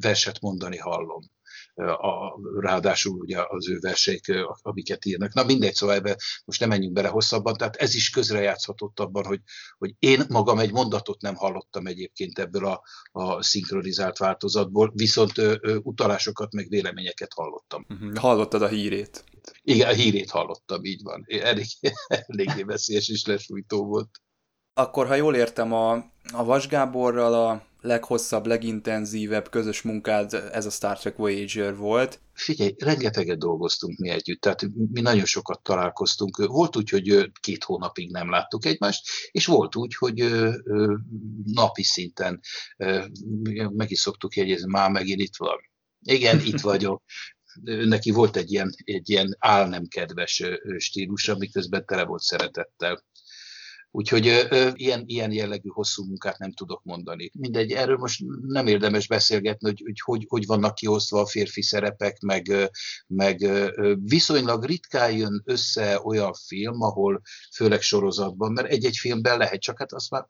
verset 0.00 0.40
mondani 0.40 0.76
hallom 0.76 1.33
a, 1.76 2.40
ráadásul 2.60 3.18
ugye 3.20 3.42
az 3.48 3.68
ő 3.68 3.78
verseik, 3.80 4.32
amiket 4.62 5.04
írnak. 5.04 5.32
Na 5.32 5.44
mindegy, 5.44 5.74
szóval 5.74 5.94
ebbe 5.94 6.16
most 6.44 6.60
nem 6.60 6.68
menjünk 6.68 6.92
bele 6.92 7.08
hosszabban, 7.08 7.56
tehát 7.56 7.76
ez 7.76 7.94
is 7.94 8.10
közrejátszhatott 8.10 9.00
abban, 9.00 9.24
hogy, 9.24 9.40
hogy 9.78 9.94
én 9.98 10.22
magam 10.28 10.58
egy 10.58 10.72
mondatot 10.72 11.20
nem 11.20 11.34
hallottam 11.34 11.86
egyébként 11.86 12.38
ebből 12.38 12.66
a, 12.66 12.82
a 13.12 13.42
szinkronizált 13.42 14.18
változatból, 14.18 14.92
viszont 14.94 15.38
ö, 15.38 15.54
ö, 15.60 15.76
utalásokat 15.82 16.52
meg 16.52 16.68
véleményeket 16.68 17.32
hallottam. 17.32 17.86
Uh-huh. 17.88 18.16
Hallottad 18.16 18.62
a 18.62 18.68
hírét? 18.68 19.24
Igen, 19.62 19.88
a 19.88 19.92
hírét 19.92 20.30
hallottam, 20.30 20.84
így 20.84 21.02
van. 21.02 21.24
Elég, 21.28 21.66
eléggé 22.26 22.62
veszélyes 22.62 23.08
és 23.08 23.26
lesújtó 23.26 23.84
volt. 23.84 24.08
Akkor, 24.74 25.06
ha 25.06 25.14
jól 25.14 25.34
értem, 25.34 25.72
a, 25.72 25.92
a 26.32 26.44
Vas 26.44 26.68
Gáborral 26.68 27.34
a 27.34 27.66
leghosszabb, 27.84 28.46
legintenzívebb 28.46 29.50
közös 29.50 29.82
munkád 29.82 30.32
ez 30.52 30.66
a 30.66 30.70
Star 30.70 30.98
Trek 30.98 31.16
Voyager 31.16 31.76
volt. 31.76 32.20
Figyelj, 32.32 32.74
rengeteget 32.78 33.38
dolgoztunk 33.38 33.98
mi 33.98 34.08
együtt, 34.08 34.40
tehát 34.40 34.66
mi 34.92 35.00
nagyon 35.00 35.24
sokat 35.24 35.62
találkoztunk. 35.62 36.36
Volt 36.36 36.76
úgy, 36.76 36.88
hogy 36.88 37.30
két 37.40 37.64
hónapig 37.64 38.10
nem 38.10 38.30
láttuk 38.30 38.64
egymást, 38.64 39.06
és 39.30 39.46
volt 39.46 39.76
úgy, 39.76 39.94
hogy 39.94 40.24
napi 41.44 41.82
szinten 41.82 42.40
meg 43.70 43.90
is 43.90 43.98
szoktuk 43.98 44.36
jegyezni, 44.36 44.70
már 44.70 44.90
megint 44.90 45.20
itt 45.20 45.36
van. 45.36 45.56
Igen, 46.00 46.40
itt 46.40 46.60
vagyok. 46.72 47.02
Neki 47.62 48.10
volt 48.10 48.36
egy 48.36 48.52
ilyen, 48.52 48.70
egy 48.84 49.10
ilyen 49.10 49.36
álnemkedves 49.38 50.42
stílusa, 50.76 51.36
miközben 51.36 51.86
tele 51.86 52.04
volt 52.04 52.22
szeretettel. 52.22 53.04
Úgyhogy 53.96 54.26
ö, 54.26 54.70
ilyen, 54.74 55.02
ilyen 55.06 55.32
jellegű 55.32 55.68
hosszú 55.68 56.04
munkát 56.04 56.38
nem 56.38 56.52
tudok 56.52 56.82
mondani. 56.84 57.30
Mindegy, 57.34 57.72
erről 57.72 57.96
most 57.96 58.24
nem 58.46 58.66
érdemes 58.66 59.06
beszélgetni, 59.06 59.68
hogy 59.68 59.82
hogy, 59.84 60.00
hogy, 60.04 60.24
hogy 60.28 60.46
vannak 60.46 60.74
kiosztva 60.74 61.20
a 61.20 61.26
férfi 61.26 61.62
szerepek, 61.62 62.20
meg, 62.20 62.70
meg 63.06 63.50
viszonylag 64.02 64.64
ritkán 64.64 65.12
jön 65.12 65.42
össze 65.44 66.00
olyan 66.04 66.32
film, 66.46 66.82
ahol 66.82 67.20
főleg 67.54 67.80
sorozatban, 67.80 68.52
mert 68.52 68.68
egy-egy 68.68 68.96
filmben 68.96 69.38
lehet, 69.38 69.60
csak 69.60 69.78
hát 69.78 69.92
azt 69.92 70.10
már 70.10 70.28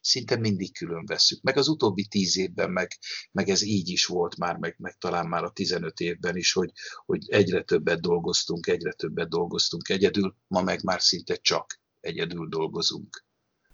szinte 0.00 0.36
mindig 0.36 0.76
külön 0.76 1.04
veszük. 1.06 1.42
Meg 1.42 1.56
az 1.56 1.68
utóbbi 1.68 2.06
tíz 2.06 2.36
évben 2.36 2.70
meg, 2.70 2.88
meg 3.32 3.48
ez 3.48 3.62
így 3.62 3.88
is 3.88 4.06
volt 4.06 4.36
már, 4.36 4.56
meg, 4.56 4.74
meg 4.78 4.96
talán 4.98 5.26
már 5.26 5.44
a 5.44 5.50
15 5.50 6.00
évben 6.00 6.36
is, 6.36 6.52
hogy, 6.52 6.70
hogy 7.04 7.30
egyre 7.30 7.62
többet 7.62 8.00
dolgoztunk, 8.00 8.66
egyre 8.66 8.92
többet 8.92 9.28
dolgoztunk 9.28 9.88
egyedül, 9.88 10.36
ma 10.46 10.62
meg 10.62 10.82
már 10.82 11.00
szinte 11.00 11.34
csak 11.34 11.80
egyedül 12.00 12.48
dolgozunk. 12.48 13.26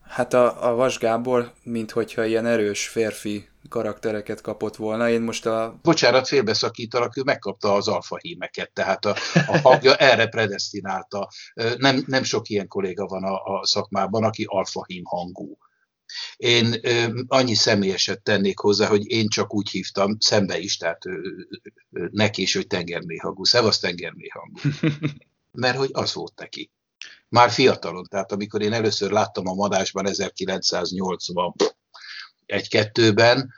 Hát 0.08 0.32
a, 0.34 0.70
a 0.70 0.74
Vas 0.74 0.98
Gábor, 0.98 1.52
mint 1.62 1.90
hogyha 1.90 2.24
ilyen 2.24 2.46
erős 2.46 2.88
férfi 2.88 3.48
karaktereket 3.68 4.40
kapott 4.40 4.76
volna. 4.76 5.10
Én 5.10 5.20
most 5.20 5.46
a... 5.46 5.78
Bocsánat, 5.82 6.28
félbeszakítalak, 6.28 7.16
ő 7.16 7.22
megkapta 7.22 7.74
az 7.74 7.88
alfa 7.88 8.16
hímeket, 8.16 8.72
tehát 8.72 9.04
a, 9.04 9.16
a 9.34 9.58
hangja 9.58 9.96
erre 9.96 10.26
predestinálta. 10.26 11.28
Nem, 11.76 12.04
nem 12.06 12.22
sok 12.22 12.48
ilyen 12.48 12.68
kolléga 12.68 13.06
van 13.06 13.24
a, 13.24 13.58
a 13.58 13.66
szakmában, 13.66 14.24
aki 14.24 14.44
alfa 14.48 14.84
hím 14.86 15.04
hangú. 15.04 15.56
Én 16.36 16.74
ö, 16.82 17.20
annyi 17.26 17.54
személyeset 17.54 18.22
tennék 18.22 18.58
hozzá, 18.58 18.86
hogy 18.86 19.10
én 19.10 19.28
csak 19.28 19.54
úgy 19.54 19.70
hívtam, 19.70 20.16
szembe 20.18 20.58
is, 20.58 20.76
tehát 20.76 21.06
ö, 21.06 21.18
ö, 21.92 22.06
neki 22.10 22.42
is, 22.42 22.54
hogy 22.54 22.66
tengerméhangú. 22.66 23.44
Szevasz 23.44 23.78
tengerméhangú. 23.78 24.58
Mert 25.52 25.76
hogy 25.76 25.90
az 25.92 26.14
volt 26.14 26.32
neki 26.36 26.70
már 27.28 27.50
fiatalon, 27.50 28.06
tehát 28.10 28.32
amikor 28.32 28.62
én 28.62 28.72
először 28.72 29.10
láttam 29.10 29.48
a 29.48 29.54
Madásban 29.54 30.08
1980 30.08 31.54
egy-kettőben, 32.46 33.52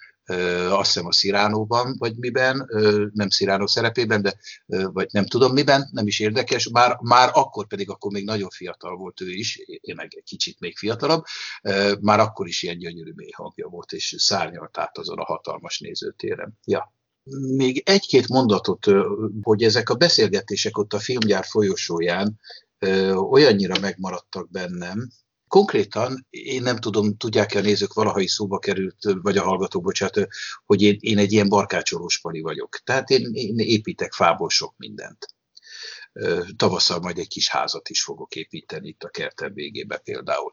azt 0.71 0.93
hiszem 0.93 1.07
a 1.07 1.13
Sziránóban, 1.13 1.95
vagy 1.99 2.17
miben, 2.17 2.71
nem 3.15 3.29
Sziránó 3.29 3.67
szerepében, 3.67 4.23
de 4.23 4.37
vagy 4.67 5.09
nem 5.13 5.27
tudom 5.27 5.53
miben, 5.53 5.89
nem 5.93 6.07
is 6.07 6.21
érdekes, 6.21 6.69
már, 6.69 6.99
már 7.01 7.31
akkor 7.33 7.67
pedig, 7.67 7.91
akkor 7.91 8.13
még 8.13 8.25
nagyon 8.25 8.49
fiatal 8.51 8.97
volt 8.97 9.21
ő 9.21 9.31
is, 9.31 9.57
én 9.67 9.95
meg 9.95 10.15
egy 10.17 10.25
kicsit 10.25 10.61
még 10.61 10.77
fiatalabb, 10.77 11.25
már 12.01 12.21
akkor 12.21 12.47
is 12.47 12.63
ilyen 12.63 12.79
gyönyörű 12.79 13.13
mély 13.15 13.31
hangja 13.31 13.69
volt, 13.69 13.93
és 13.93 14.15
szárnyalt 14.19 14.79
át 14.79 14.99
azon 14.99 15.19
a 15.19 15.25
hatalmas 15.25 15.79
nézőtéren. 15.79 16.59
Ja. 16.65 16.95
Még 17.57 17.83
egy-két 17.85 18.29
mondatot, 18.29 18.87
hogy 19.43 19.63
ezek 19.63 19.89
a 19.91 19.95
beszélgetések 19.95 20.79
ott 20.79 20.93
a 20.93 20.99
filmgyár 20.99 21.45
folyosóján 21.45 22.41
olyannyira 23.31 23.79
megmaradtak 23.81 24.51
bennem, 24.51 25.11
konkrétan 25.49 26.27
én 26.31 26.63
nem 26.63 26.77
tudom, 26.77 27.17
tudják-e 27.17 27.59
a 27.59 27.63
nézők, 27.63 27.93
valaha 27.93 28.21
is 28.21 28.31
szóba 28.31 28.59
került, 28.59 28.97
vagy 29.23 29.37
a 29.37 29.43
hallgatók, 29.43 29.83
bocsánat, 29.83 30.29
hogy 30.65 30.83
én, 30.83 30.97
én 31.01 31.19
egy 31.19 31.33
ilyen 31.33 31.49
barkácsolós 31.49 32.21
pali 32.21 32.41
vagyok. 32.41 32.81
Tehát 32.85 33.11
én, 33.11 33.31
én 33.33 33.59
építek 33.59 34.13
fából 34.13 34.49
sok 34.49 34.75
mindent. 34.77 35.35
Tavasszal 36.57 36.99
majd 37.01 37.19
egy 37.19 37.29
kis 37.29 37.49
házat 37.49 37.89
is 37.89 38.03
fogok 38.03 38.35
építeni 38.35 38.89
itt 38.89 39.03
a 39.03 39.09
kertem 39.09 39.53
végébe 39.53 39.99
például. 39.99 40.51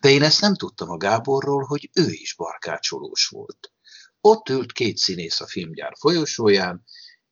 De 0.00 0.10
én 0.10 0.22
ezt 0.22 0.40
nem 0.40 0.54
tudtam 0.54 0.90
a 0.90 0.96
Gáborról, 0.96 1.62
hogy 1.62 1.90
ő 1.92 2.06
is 2.10 2.34
barkácsolós 2.34 3.26
volt. 3.26 3.72
Ott 4.20 4.48
ült 4.48 4.72
két 4.72 4.96
színész 4.96 5.40
a 5.40 5.46
filmgyár 5.46 5.92
folyosóján, 5.98 6.84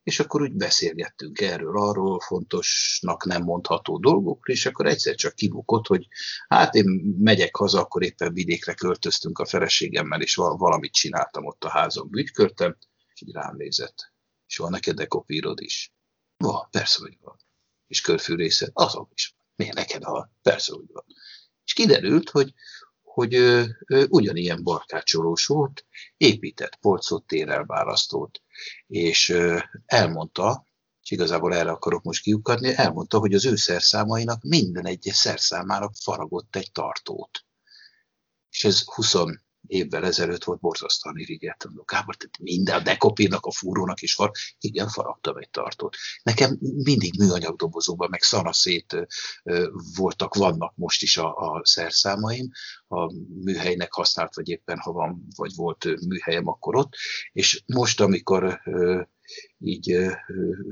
és 0.05 0.21
akkor 0.21 0.43
úgy 0.43 0.53
beszélgettünk 0.53 1.41
erről, 1.41 1.79
arról 1.79 2.21
fontosnak 2.21 3.25
nem 3.25 3.43
mondható 3.43 3.99
dolgokról, 3.99 4.57
és 4.57 4.67
akkor 4.67 4.87
egyszer 4.87 5.15
csak 5.15 5.35
kibukott, 5.35 5.87
hogy 5.87 6.09
hát 6.49 6.75
én 6.75 7.15
megyek 7.19 7.57
haza, 7.57 7.81
akkor 7.81 8.03
éppen 8.03 8.33
vidékre 8.33 8.75
költöztünk 8.75 9.39
a 9.39 9.47
feleségemmel, 9.47 10.21
és 10.21 10.35
valamit 10.35 10.93
csináltam 10.93 11.47
ott 11.47 11.65
a 11.65 11.69
házon, 11.69 12.11
bütyköltem, 12.11 12.77
és 13.15 13.23
így 13.23 13.35
rám 13.35 13.57
nézett. 13.57 14.13
És 14.47 14.57
van 14.57 14.71
neked 14.71 14.97
dekopírod 14.97 15.61
is? 15.61 15.93
Van, 16.37 16.69
persze, 16.71 16.99
hogy 17.01 17.17
van. 17.21 17.37
És 17.87 18.01
körfűrészet? 18.01 18.71
Azon 18.73 19.09
is 19.15 19.35
van. 19.37 19.47
Miért 19.57 19.75
neked 19.75 20.05
van? 20.05 20.37
Persze, 20.43 20.73
hogy 20.75 20.87
van. 20.93 21.05
És 21.65 21.73
kiderült, 21.73 22.31
hogy 22.31 22.53
hogy 23.15 23.35
ő, 23.35 23.79
ő 23.87 24.07
ugyanilyen 24.09 24.63
barkácsolós 24.63 25.47
volt, 25.47 25.87
épített 26.17 26.77
polcot, 26.77 27.27
térrel 27.27 27.65
választott, 27.65 28.43
és 28.87 29.37
elmondta, 29.87 30.67
és 31.03 31.11
igazából 31.11 31.55
erre 31.55 31.71
akarok 31.71 32.03
most 32.03 32.23
kiukadni, 32.23 32.75
elmondta, 32.77 33.19
hogy 33.19 33.35
az 33.35 33.45
ő 33.45 33.57
szerszámainak 33.57 34.43
minden 34.43 34.87
egyes 34.87 35.17
szerszámának 35.17 35.95
faragott 35.95 36.57
egy 36.57 36.73
tartót. 36.73 37.45
És 38.51 38.65
ez 38.65 38.83
20 38.85 39.15
évvel 39.67 40.05
ezelőtt 40.05 40.45
volt 40.45 40.61
borzasztóan 40.61 41.19
irigyelt. 41.19 41.67
Gábor, 41.85 42.17
tehát 42.17 42.39
minden, 42.39 42.81
a 42.81 42.83
dekopírnak, 42.83 43.47
a 43.47 43.53
fúrónak 43.53 44.03
is 44.03 44.15
far, 44.15 44.31
igen, 44.59 44.89
faragtam 44.89 45.37
egy 45.37 45.51
tartót. 45.51 45.97
Nekem 46.23 46.59
mindig 46.61 47.19
műanyag 47.19 47.57
dobozóban, 47.57 48.09
meg 48.11 48.23
szanaszét 48.23 49.07
voltak, 49.97 50.35
vannak 50.35 50.73
most 50.77 51.03
is 51.03 51.17
a, 51.17 51.37
a 51.37 51.61
szerszámaim, 51.65 52.51
a 52.87 53.13
műhelynek 53.45 53.93
használt, 53.93 54.35
vagy 54.35 54.49
éppen 54.49 54.79
ha 54.79 54.93
van, 54.93 55.27
vagy 55.37 55.55
volt 55.55 55.85
műhelyem, 56.07 56.49
akkor 56.49 56.77
ott, 56.77 56.95
és 57.33 57.63
most, 57.67 58.01
amikor 58.01 58.61
így, 59.59 59.97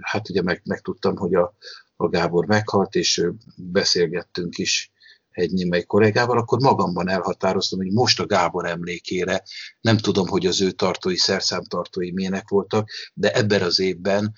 hát 0.01 0.29
ugye 0.29 0.43
meg, 0.43 0.61
megtudtam, 0.65 1.17
hogy 1.17 1.35
a, 1.35 1.55
a 1.97 2.09
Gábor 2.09 2.47
meghalt, 2.47 2.95
és 2.95 3.27
beszélgettünk 3.57 4.59
is 4.59 4.92
egy 5.33 5.53
némely 5.53 5.83
kollégával, 5.83 6.39
akkor 6.39 6.59
magamban 6.59 7.09
elhatároztam, 7.09 7.79
hogy 7.79 7.93
most 7.93 8.21
a 8.21 8.27
Gábor 8.27 8.67
emlékére, 8.67 9.43
nem 9.81 9.97
tudom, 9.97 10.29
hogy 10.29 10.47
az 10.47 10.61
ő 10.61 10.71
tartói, 10.71 11.17
szerszámtartói 11.17 12.13
milyenek 12.13 12.49
voltak, 12.49 12.89
de 13.15 13.33
ebben 13.33 13.63
az 13.63 13.79
évben 13.79 14.35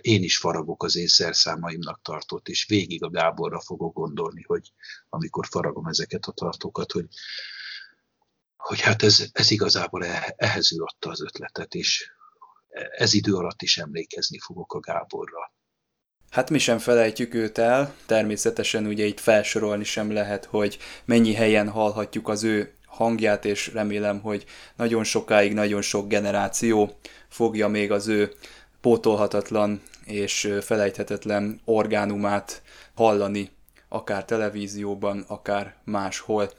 én 0.00 0.22
is 0.22 0.38
faragok 0.38 0.82
az 0.82 0.96
én 0.96 1.06
szerszámaimnak 1.06 2.00
tartott, 2.02 2.48
és 2.48 2.66
végig 2.68 3.04
a 3.04 3.10
Gáborra 3.10 3.60
fogok 3.60 3.94
gondolni, 3.94 4.42
hogy 4.42 4.72
amikor 5.08 5.46
faragom 5.46 5.86
ezeket 5.86 6.24
a 6.24 6.32
tartókat, 6.32 6.92
hogy, 6.92 7.06
hogy 8.56 8.80
hát 8.80 9.02
ez, 9.02 9.24
ez 9.32 9.50
igazából 9.50 10.04
e, 10.04 10.34
ehhez 10.36 10.72
ő 10.72 10.82
adta 10.82 11.10
az 11.10 11.22
ötletet, 11.22 11.74
és 11.74 12.10
ez 12.96 13.14
idő 13.14 13.34
alatt 13.34 13.62
is 13.62 13.78
emlékezni 13.78 14.38
fogok 14.38 14.74
a 14.74 14.80
Gáborra. 14.80 15.54
Hát 16.30 16.50
mi 16.50 16.58
sem 16.58 16.78
felejtjük 16.78 17.34
őt 17.34 17.58
el, 17.58 17.94
természetesen 18.06 18.86
ugye 18.86 19.04
itt 19.04 19.20
felsorolni 19.20 19.84
sem 19.84 20.12
lehet, 20.12 20.44
hogy 20.44 20.78
mennyi 21.04 21.34
helyen 21.34 21.68
hallhatjuk 21.68 22.28
az 22.28 22.44
ő 22.44 22.72
hangját, 22.86 23.44
és 23.44 23.72
remélem, 23.72 24.20
hogy 24.20 24.44
nagyon 24.76 25.04
sokáig, 25.04 25.52
nagyon 25.52 25.82
sok 25.82 26.08
generáció 26.08 26.98
fogja 27.28 27.68
még 27.68 27.92
az 27.92 28.08
ő 28.08 28.32
pótolhatatlan 28.80 29.82
és 30.04 30.52
felejthetetlen 30.60 31.60
orgánumát 31.64 32.62
hallani, 32.94 33.50
akár 33.88 34.24
televízióban, 34.24 35.24
akár 35.28 35.76
máshol. 35.84 36.50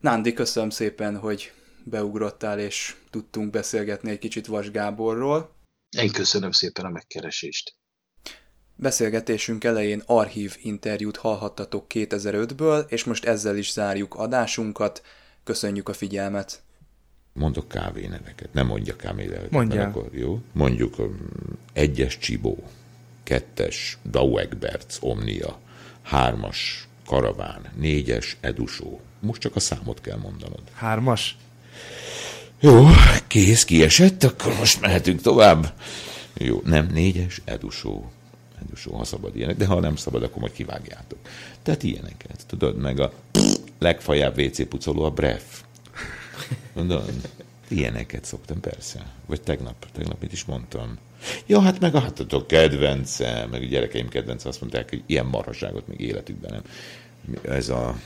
Nándi, 0.00 0.32
köszönöm 0.32 0.70
szépen, 0.70 1.18
hogy 1.18 1.52
beugrottál, 1.84 2.58
és 2.58 2.94
tudtunk 3.10 3.50
beszélgetni 3.50 4.10
egy 4.10 4.18
kicsit 4.18 4.46
Vas 4.46 4.70
Gáborról. 4.70 5.54
Én 5.98 6.12
köszönöm 6.12 6.50
szépen 6.50 6.84
a 6.84 6.90
megkeresést. 6.90 7.74
Beszélgetésünk 8.80 9.64
elején 9.64 10.02
archív 10.06 10.56
interjút 10.62 11.16
hallhattatok 11.16 11.86
2005-ből, 11.88 12.84
és 12.88 13.04
most 13.04 13.24
ezzel 13.24 13.56
is 13.56 13.72
zárjuk 13.72 14.14
adásunkat. 14.14 15.02
Köszönjük 15.44 15.88
a 15.88 15.92
figyelmet! 15.92 16.62
Mondok 17.32 17.68
kávéneveket, 17.68 18.52
nem 18.52 18.66
mondja 18.66 18.96
kávéneveket. 18.96 19.50
Mondja. 19.50 19.82
Akkor 19.82 20.08
jó. 20.12 20.40
Mondjuk 20.52 20.98
um, 20.98 21.18
egyes 21.72 22.18
Csibó, 22.18 22.64
kettes 23.22 23.98
Dauegberts 24.02 24.96
Omnia, 25.00 25.58
hármas 26.02 26.88
Karaván, 27.06 27.72
négyes 27.76 28.36
Edusó. 28.40 29.00
Most 29.20 29.40
csak 29.40 29.56
a 29.56 29.60
számot 29.60 30.00
kell 30.00 30.18
mondanod. 30.18 30.62
Hármas? 30.74 31.36
Jó, 32.60 32.86
kész, 33.26 33.64
kiesett, 33.64 34.22
akkor 34.22 34.54
most 34.58 34.80
mehetünk 34.80 35.20
tovább. 35.20 35.72
Jó, 36.34 36.60
nem, 36.64 36.86
négyes 36.92 37.40
Edusó. 37.44 38.10
Edusó, 38.66 38.96
ha 38.96 39.04
szabad 39.04 39.36
ilyenek, 39.36 39.56
de 39.56 39.66
ha 39.66 39.80
nem 39.80 39.96
szabad, 39.96 40.22
akkor 40.22 40.40
majd 40.40 40.52
kivágjátok. 40.52 41.18
Tehát 41.62 41.82
ilyeneket, 41.82 42.44
tudod, 42.46 42.76
meg 42.76 43.00
a 43.00 43.12
legfajább 43.78 44.38
WC 44.38 44.68
pucoló 44.68 45.02
a 45.02 45.10
bref. 45.10 45.62
Tudod, 46.74 47.12
ilyeneket 47.68 48.24
szoktam, 48.24 48.60
persze. 48.60 49.06
Vagy 49.26 49.40
tegnap, 49.40 49.86
tegnap 49.92 50.20
mit 50.20 50.32
is 50.32 50.44
mondtam. 50.44 50.98
Ja, 51.46 51.60
hát 51.60 51.80
meg 51.80 51.94
a, 51.94 52.00
hát 52.00 52.32
a 52.32 52.46
kedvence, 52.46 53.46
meg 53.50 53.62
a 53.62 53.66
gyerekeim 53.66 54.08
kedvence 54.08 54.48
azt 54.48 54.60
mondták, 54.60 54.88
hogy 54.88 55.02
ilyen 55.06 55.26
marhaságot 55.26 55.88
még 55.88 56.00
életükben 56.00 56.50
nem. 56.50 56.62
Ez 57.54 57.68
a... 57.68 57.98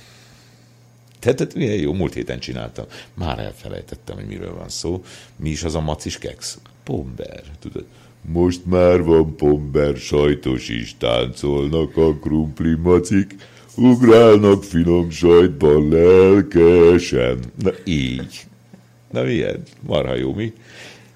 Tehát, 1.19 1.39
tehát 1.39 1.55
milyen 1.55 1.77
jó, 1.77 1.93
múlt 1.93 2.15
héten 2.15 2.39
csináltam. 2.39 2.85
Már 3.15 3.39
elfelejtettem, 3.39 4.17
hogy 4.17 4.27
miről 4.27 4.55
van 4.55 4.69
szó. 4.69 5.05
Mi 5.37 5.51
is 5.51 5.63
az 5.63 5.75
a 5.75 5.81
macis 5.81 6.19
keks? 6.19 6.57
Pomber, 6.83 7.43
tudod. 7.59 7.85
Most 8.27 8.67
már 8.67 9.03
van 9.03 9.37
pomber, 9.37 9.97
sajtos 9.97 10.69
is 10.69 10.97
táncolnak 10.99 11.97
a 11.97 12.15
krumpli 12.15 12.75
macik, 12.75 13.35
ugrálnak 13.77 14.65
finom 14.65 15.11
sajtban 15.11 15.89
lelkesen. 15.89 17.39
Na 17.63 17.71
így. 17.85 18.47
Na 19.11 19.23
milyen? 19.23 19.63
Marha 19.81 20.15
jó, 20.15 20.35
mi? 20.35 20.53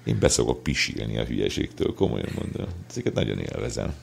Én 0.03 0.19
beszokok 0.19 0.63
pisilni 0.63 1.17
a 1.17 1.23
hülyeségtől, 1.23 1.93
komolyan 1.93 2.31
mondom. 2.41 2.67
Ezeket 2.89 3.13
nagyon 3.13 3.39
élvezem. 3.39 3.93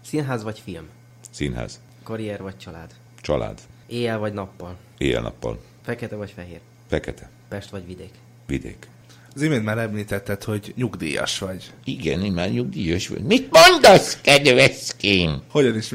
Színház 0.00 0.42
vagy 0.42 0.58
film? 0.58 0.84
Színház. 1.30 1.80
Karrier 2.02 2.42
vagy 2.42 2.56
család? 2.56 2.90
Család. 3.20 3.60
Éjjel 3.86 4.18
vagy 4.18 4.32
nappal? 4.32 4.76
Éjjel-nappal. 4.98 5.58
Fekete 5.82 6.16
vagy 6.16 6.30
fehér? 6.30 6.60
Fekete. 6.86 7.30
Pest 7.48 7.70
vagy 7.70 7.86
vidék? 7.86 8.10
Vidék. 8.46 8.88
Az 9.36 9.42
imént 9.42 9.64
már 9.64 9.78
említetted, 9.78 10.44
hogy 10.44 10.72
nyugdíjas 10.76 11.38
vagy. 11.38 11.64
Igen, 11.84 12.24
én 12.24 12.32
már 12.32 12.50
nyugdíjas 12.50 13.08
vagy. 13.08 13.22
Mit 13.22 13.48
mondasz, 13.50 14.18
kedveszkém? 14.22 15.42
Hogyan 15.50 15.76
is? 15.76 15.94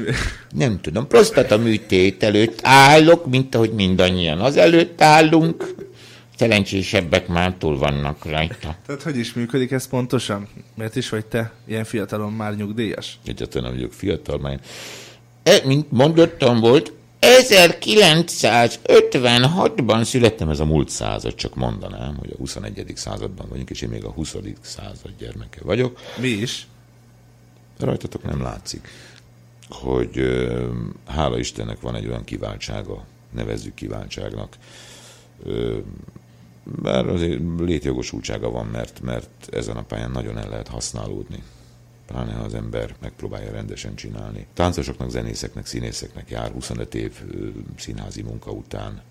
Nem 0.50 0.80
tudom, 0.80 1.06
prostata 1.06 1.58
műtét 1.58 2.22
előtt 2.22 2.60
állok, 2.62 3.26
mint 3.26 3.54
ahogy 3.54 3.72
mindannyian 3.72 4.40
az 4.40 4.56
előtt 4.56 5.00
állunk. 5.00 5.74
Szerencsésebbek 6.36 7.28
már 7.28 7.54
túl 7.58 7.78
vannak 7.78 8.24
rajta. 8.24 8.76
Tehát 8.86 9.02
hogy 9.02 9.16
is 9.16 9.32
működik 9.32 9.70
ez 9.70 9.88
pontosan? 9.88 10.48
Miért 10.74 10.96
is 10.96 11.08
vagy 11.08 11.26
te 11.26 11.52
ilyen 11.66 11.84
fiatalon 11.84 12.32
már 12.32 12.56
nyugdíjas? 12.56 13.18
Egyáltalán 13.24 13.64
nem 13.64 13.74
vagyok 13.74 13.92
fiatal, 13.92 14.38
már 14.38 14.60
e, 15.42 15.60
mint 15.64 15.90
mondottam 15.90 16.60
volt, 16.60 16.92
1956-ban 17.22 20.04
születtem, 20.04 20.48
ez 20.48 20.60
a 20.60 20.64
múlt 20.64 20.88
század, 20.88 21.34
csak 21.34 21.54
mondanám, 21.54 22.16
hogy 22.16 22.30
a 22.32 22.36
21. 22.36 22.92
században 22.94 23.48
vagyunk, 23.48 23.70
és 23.70 23.80
én 23.80 23.88
még 23.88 24.04
a 24.04 24.10
20. 24.10 24.36
század 24.60 25.12
gyermeke 25.18 25.60
vagyok. 25.62 25.98
Mi 26.20 26.28
is? 26.28 26.66
Rajtatok 27.78 28.22
nem 28.22 28.42
látszik, 28.42 28.88
hogy 29.68 30.20
hála 31.06 31.38
Istennek 31.38 31.80
van 31.80 31.94
egy 31.94 32.06
olyan 32.06 32.24
kiváltsága, 32.24 33.04
nevezzük 33.30 33.74
kiváltságnak, 33.74 34.56
bár 36.64 37.08
azért 37.08 37.40
létjogosultsága 37.58 38.50
van, 38.50 38.66
mert, 38.66 39.00
mert 39.00 39.48
ezen 39.50 39.76
a 39.76 39.82
pályán 39.82 40.10
nagyon 40.10 40.38
el 40.38 40.48
lehet 40.48 40.68
használódni. 40.68 41.42
Pláne 42.12 42.32
ha 42.32 42.42
az 42.42 42.54
ember 42.54 42.94
megpróbálja 43.00 43.50
rendesen 43.50 43.94
csinálni. 43.94 44.46
Táncosoknak, 44.54 45.10
zenészeknek, 45.10 45.66
színészeknek 45.66 46.30
jár 46.30 46.50
25 46.50 46.94
év 46.94 47.20
színházi 47.76 48.22
munka 48.22 48.50
után 48.50 49.02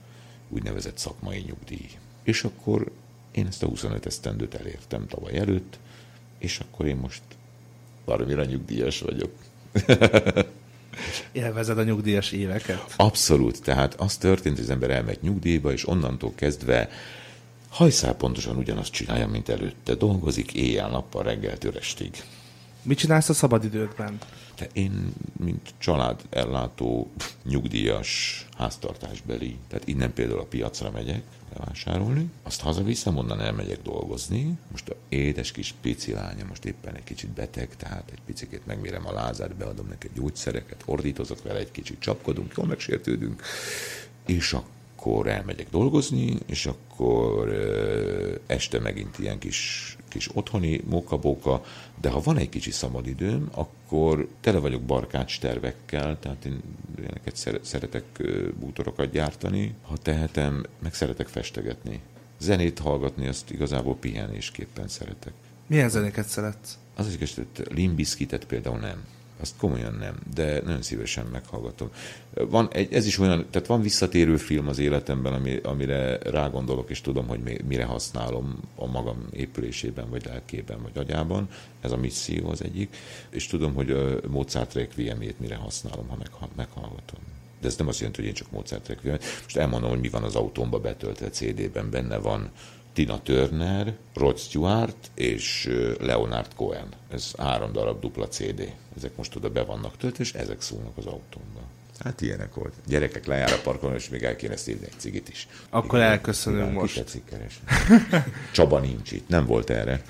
úgynevezett 0.49 0.97
szakmai 0.97 1.43
nyugdíj. 1.47 1.89
És 2.23 2.43
akkor 2.43 2.91
én 3.31 3.47
ezt 3.47 3.63
a 3.63 3.67
25 3.67 4.05
esztendőt 4.05 4.53
elértem 4.53 5.07
tavaly 5.07 5.37
előtt, 5.37 5.79
és 6.37 6.59
akkor 6.59 6.85
én 6.85 6.95
most 6.95 7.21
valamire 8.05 8.45
nyugdíjas 8.45 8.99
vagyok. 8.99 9.31
Élvezed 11.31 11.77
a 11.77 11.83
nyugdíjas 11.83 12.31
éveket? 12.31 12.93
Abszolút. 12.95 13.61
Tehát 13.61 13.93
az 13.93 14.17
történt, 14.17 14.55
hogy 14.55 14.65
az 14.65 14.71
ember 14.71 14.89
elmegy 14.89 15.19
nyugdíjba, 15.21 15.71
és 15.71 15.87
onnantól 15.87 16.31
kezdve 16.35 16.89
hajszál 17.69 18.15
pontosan 18.15 18.57
ugyanazt 18.57 18.91
csinálja, 18.91 19.27
mint 19.27 19.49
előtte. 19.49 19.95
Dolgozik 19.95 20.53
éjjel-nappal 20.53 21.23
reggeltől 21.23 21.77
estig. 21.77 22.23
Mit 22.83 22.97
csinálsz 22.97 23.29
a 23.29 23.33
szabadidődben? 23.33 24.17
De 24.57 24.67
én, 24.73 25.13
mint 25.39 25.73
család 25.77 26.21
ellátó, 26.29 27.11
nyugdíjas, 27.43 28.45
háztartásbeli, 28.57 29.57
tehát 29.67 29.87
innen 29.87 30.13
például 30.13 30.39
a 30.39 30.45
piacra 30.45 30.91
megyek 30.91 31.23
vásárolni, 31.57 32.29
azt 32.43 32.61
hazaviszem, 32.61 33.17
onnan 33.17 33.41
elmegyek 33.41 33.81
dolgozni. 33.81 34.57
Most 34.71 34.89
a 34.89 34.95
édes 35.09 35.51
kis 35.51 35.73
pici 35.81 36.11
lánya 36.11 36.45
most 36.45 36.65
éppen 36.65 36.95
egy 36.95 37.03
kicsit 37.03 37.29
beteg, 37.29 37.75
tehát 37.75 38.09
egy 38.11 38.21
picit 38.25 38.65
megmérem 38.65 39.07
a 39.07 39.13
lázát, 39.13 39.55
beadom 39.55 39.87
neki 39.87 40.09
gyógyszereket, 40.13 40.83
ordítozok 40.85 41.43
vele, 41.43 41.59
egy 41.59 41.71
kicsit 41.71 41.99
csapkodunk, 41.99 42.53
jól 42.57 42.65
megsértődünk, 42.65 43.41
és 44.25 44.53
akkor 44.53 44.80
elmegyek 45.25 45.69
dolgozni, 45.69 46.37
és 46.45 46.65
akkor 46.65 47.49
este 48.45 48.79
megint 48.79 49.19
ilyen 49.19 49.39
kis, 49.39 49.95
kis 50.07 50.29
otthoni 50.33 50.81
mókabóka, 50.89 51.63
de 52.01 52.09
ha 52.09 52.19
van 52.19 52.37
egy 52.37 52.49
kicsi 52.49 52.71
szabadidőm, 52.71 53.49
akkor 53.51 54.27
tele 54.41 54.59
vagyok 54.59 54.81
barkács 54.81 55.39
tervekkel, 55.39 56.19
tehát 56.19 56.45
én 56.45 56.61
ilyeneket 56.97 57.35
szere- 57.35 57.65
szeretek 57.65 58.05
bútorokat 58.59 59.11
gyártani, 59.11 59.75
ha 59.81 59.97
tehetem, 59.97 60.65
meg 60.81 60.93
szeretek 60.93 61.27
festegetni. 61.27 62.01
Zenét 62.39 62.79
hallgatni, 62.79 63.27
azt 63.27 63.51
igazából 63.51 63.95
pihenésképpen 63.95 64.87
szeretek. 64.87 65.33
Milyen 65.67 65.89
zenéket 65.89 66.27
szeretsz? 66.27 66.77
Az 66.95 67.13
igaz, 67.13 67.33
hogy 67.33 67.47
Limbiskitet 67.69 68.45
például 68.45 68.79
nem. 68.79 69.05
Azt 69.41 69.57
komolyan 69.57 69.93
nem, 69.93 70.15
de 70.35 70.61
nagyon 70.61 70.81
szívesen 70.81 71.25
meghallgatom. 71.25 71.89
Van 72.33 72.67
egy, 72.71 72.93
ez 72.93 73.05
is 73.05 73.17
olyan, 73.17 73.45
tehát 73.49 73.67
van 73.67 73.81
visszatérő 73.81 74.37
film 74.37 74.67
az 74.67 74.79
életemben, 74.79 75.33
ami, 75.33 75.59
amire 75.63 76.17
rágondolok, 76.17 76.89
és 76.89 77.01
tudom, 77.01 77.27
hogy 77.27 77.39
mi- 77.39 77.61
mire 77.67 77.85
használom 77.85 78.59
a 78.75 78.85
magam 78.85 79.27
épülésében, 79.31 80.09
vagy 80.09 80.25
lelkében, 80.25 80.81
vagy 80.81 80.97
agyában. 80.97 81.49
Ez 81.81 81.91
a 81.91 81.97
misszió 81.97 82.49
az 82.49 82.63
egyik. 82.63 82.95
És 83.29 83.47
tudom, 83.47 83.73
hogy 83.73 84.21
Mozart 84.27 84.73
Requiemét 84.73 85.39
mire 85.39 85.55
használom, 85.55 86.07
ha 86.07 86.15
megha- 86.17 86.55
meghallgatom. 86.55 87.19
De 87.61 87.67
ez 87.67 87.75
nem 87.75 87.87
azt 87.87 87.97
jelenti, 87.99 88.19
hogy 88.19 88.29
én 88.29 88.35
csak 88.35 88.51
Mozart 88.51 88.87
Requiem. 88.87 89.17
Most 89.43 89.57
elmondom, 89.57 89.89
hogy 89.89 89.99
mi 89.99 90.09
van 90.09 90.23
az 90.23 90.35
autómba 90.35 90.79
betöltve 90.79 91.29
CD-ben. 91.29 91.89
Benne 91.89 92.17
van 92.17 92.49
Tina 92.93 93.21
Turner, 93.21 93.93
Rod 94.13 94.37
Stewart 94.37 95.11
és 95.13 95.69
Leonard 95.99 96.53
Cohen. 96.55 96.87
Ez 97.11 97.31
három 97.37 97.71
darab 97.71 98.01
dupla 98.01 98.27
CD. 98.27 98.73
Ezek 98.97 99.15
most 99.15 99.35
oda 99.35 99.49
be 99.49 99.63
vannak 99.63 99.97
töltve, 99.97 100.23
és 100.23 100.33
ezek 100.33 100.61
szólnak 100.61 100.97
az 100.97 101.05
autómban. 101.05 101.63
Hát 101.99 102.21
ilyenek 102.21 102.53
volt. 102.53 102.73
Gyerekek 102.87 103.25
lejár 103.25 103.51
a 103.53 103.59
parkolón, 103.63 103.95
és 103.95 104.09
még 104.09 104.23
el 104.23 104.35
kéne 104.35 104.55
szívni 104.57 104.85
egy 104.85 104.93
cigit 104.99 105.29
is. 105.29 105.47
Akkor 105.69 105.99
elköszönünk 105.99 106.61
Igen, 106.61 106.73
ki 106.73 106.79
most. 106.79 106.95
tetszik 106.95 107.23
keresni. 107.25 107.63
Csaba 108.51 108.79
nincs 108.79 109.11
itt, 109.11 109.27
nem 109.27 109.45
volt 109.45 109.69
erre. 109.69 110.01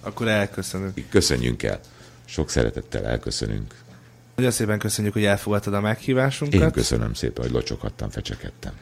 Akkor 0.00 0.28
elköszönünk. 0.28 0.94
Köszönjünk 1.08 1.62
el. 1.62 1.80
Sok 2.24 2.50
szeretettel 2.50 3.04
elköszönünk. 3.06 3.74
Nagyon 4.34 4.50
szépen 4.50 4.78
köszönjük, 4.78 5.12
hogy 5.12 5.24
elfogadtad 5.24 5.72
a 5.72 5.76
Én 5.76 5.82
meghívásunkat. 5.82 6.72
köszönöm 6.72 7.14
szépen, 7.14 7.44
hogy 7.44 7.52
locsoghattam, 7.52 8.10
fecsekedtem. 8.10 8.72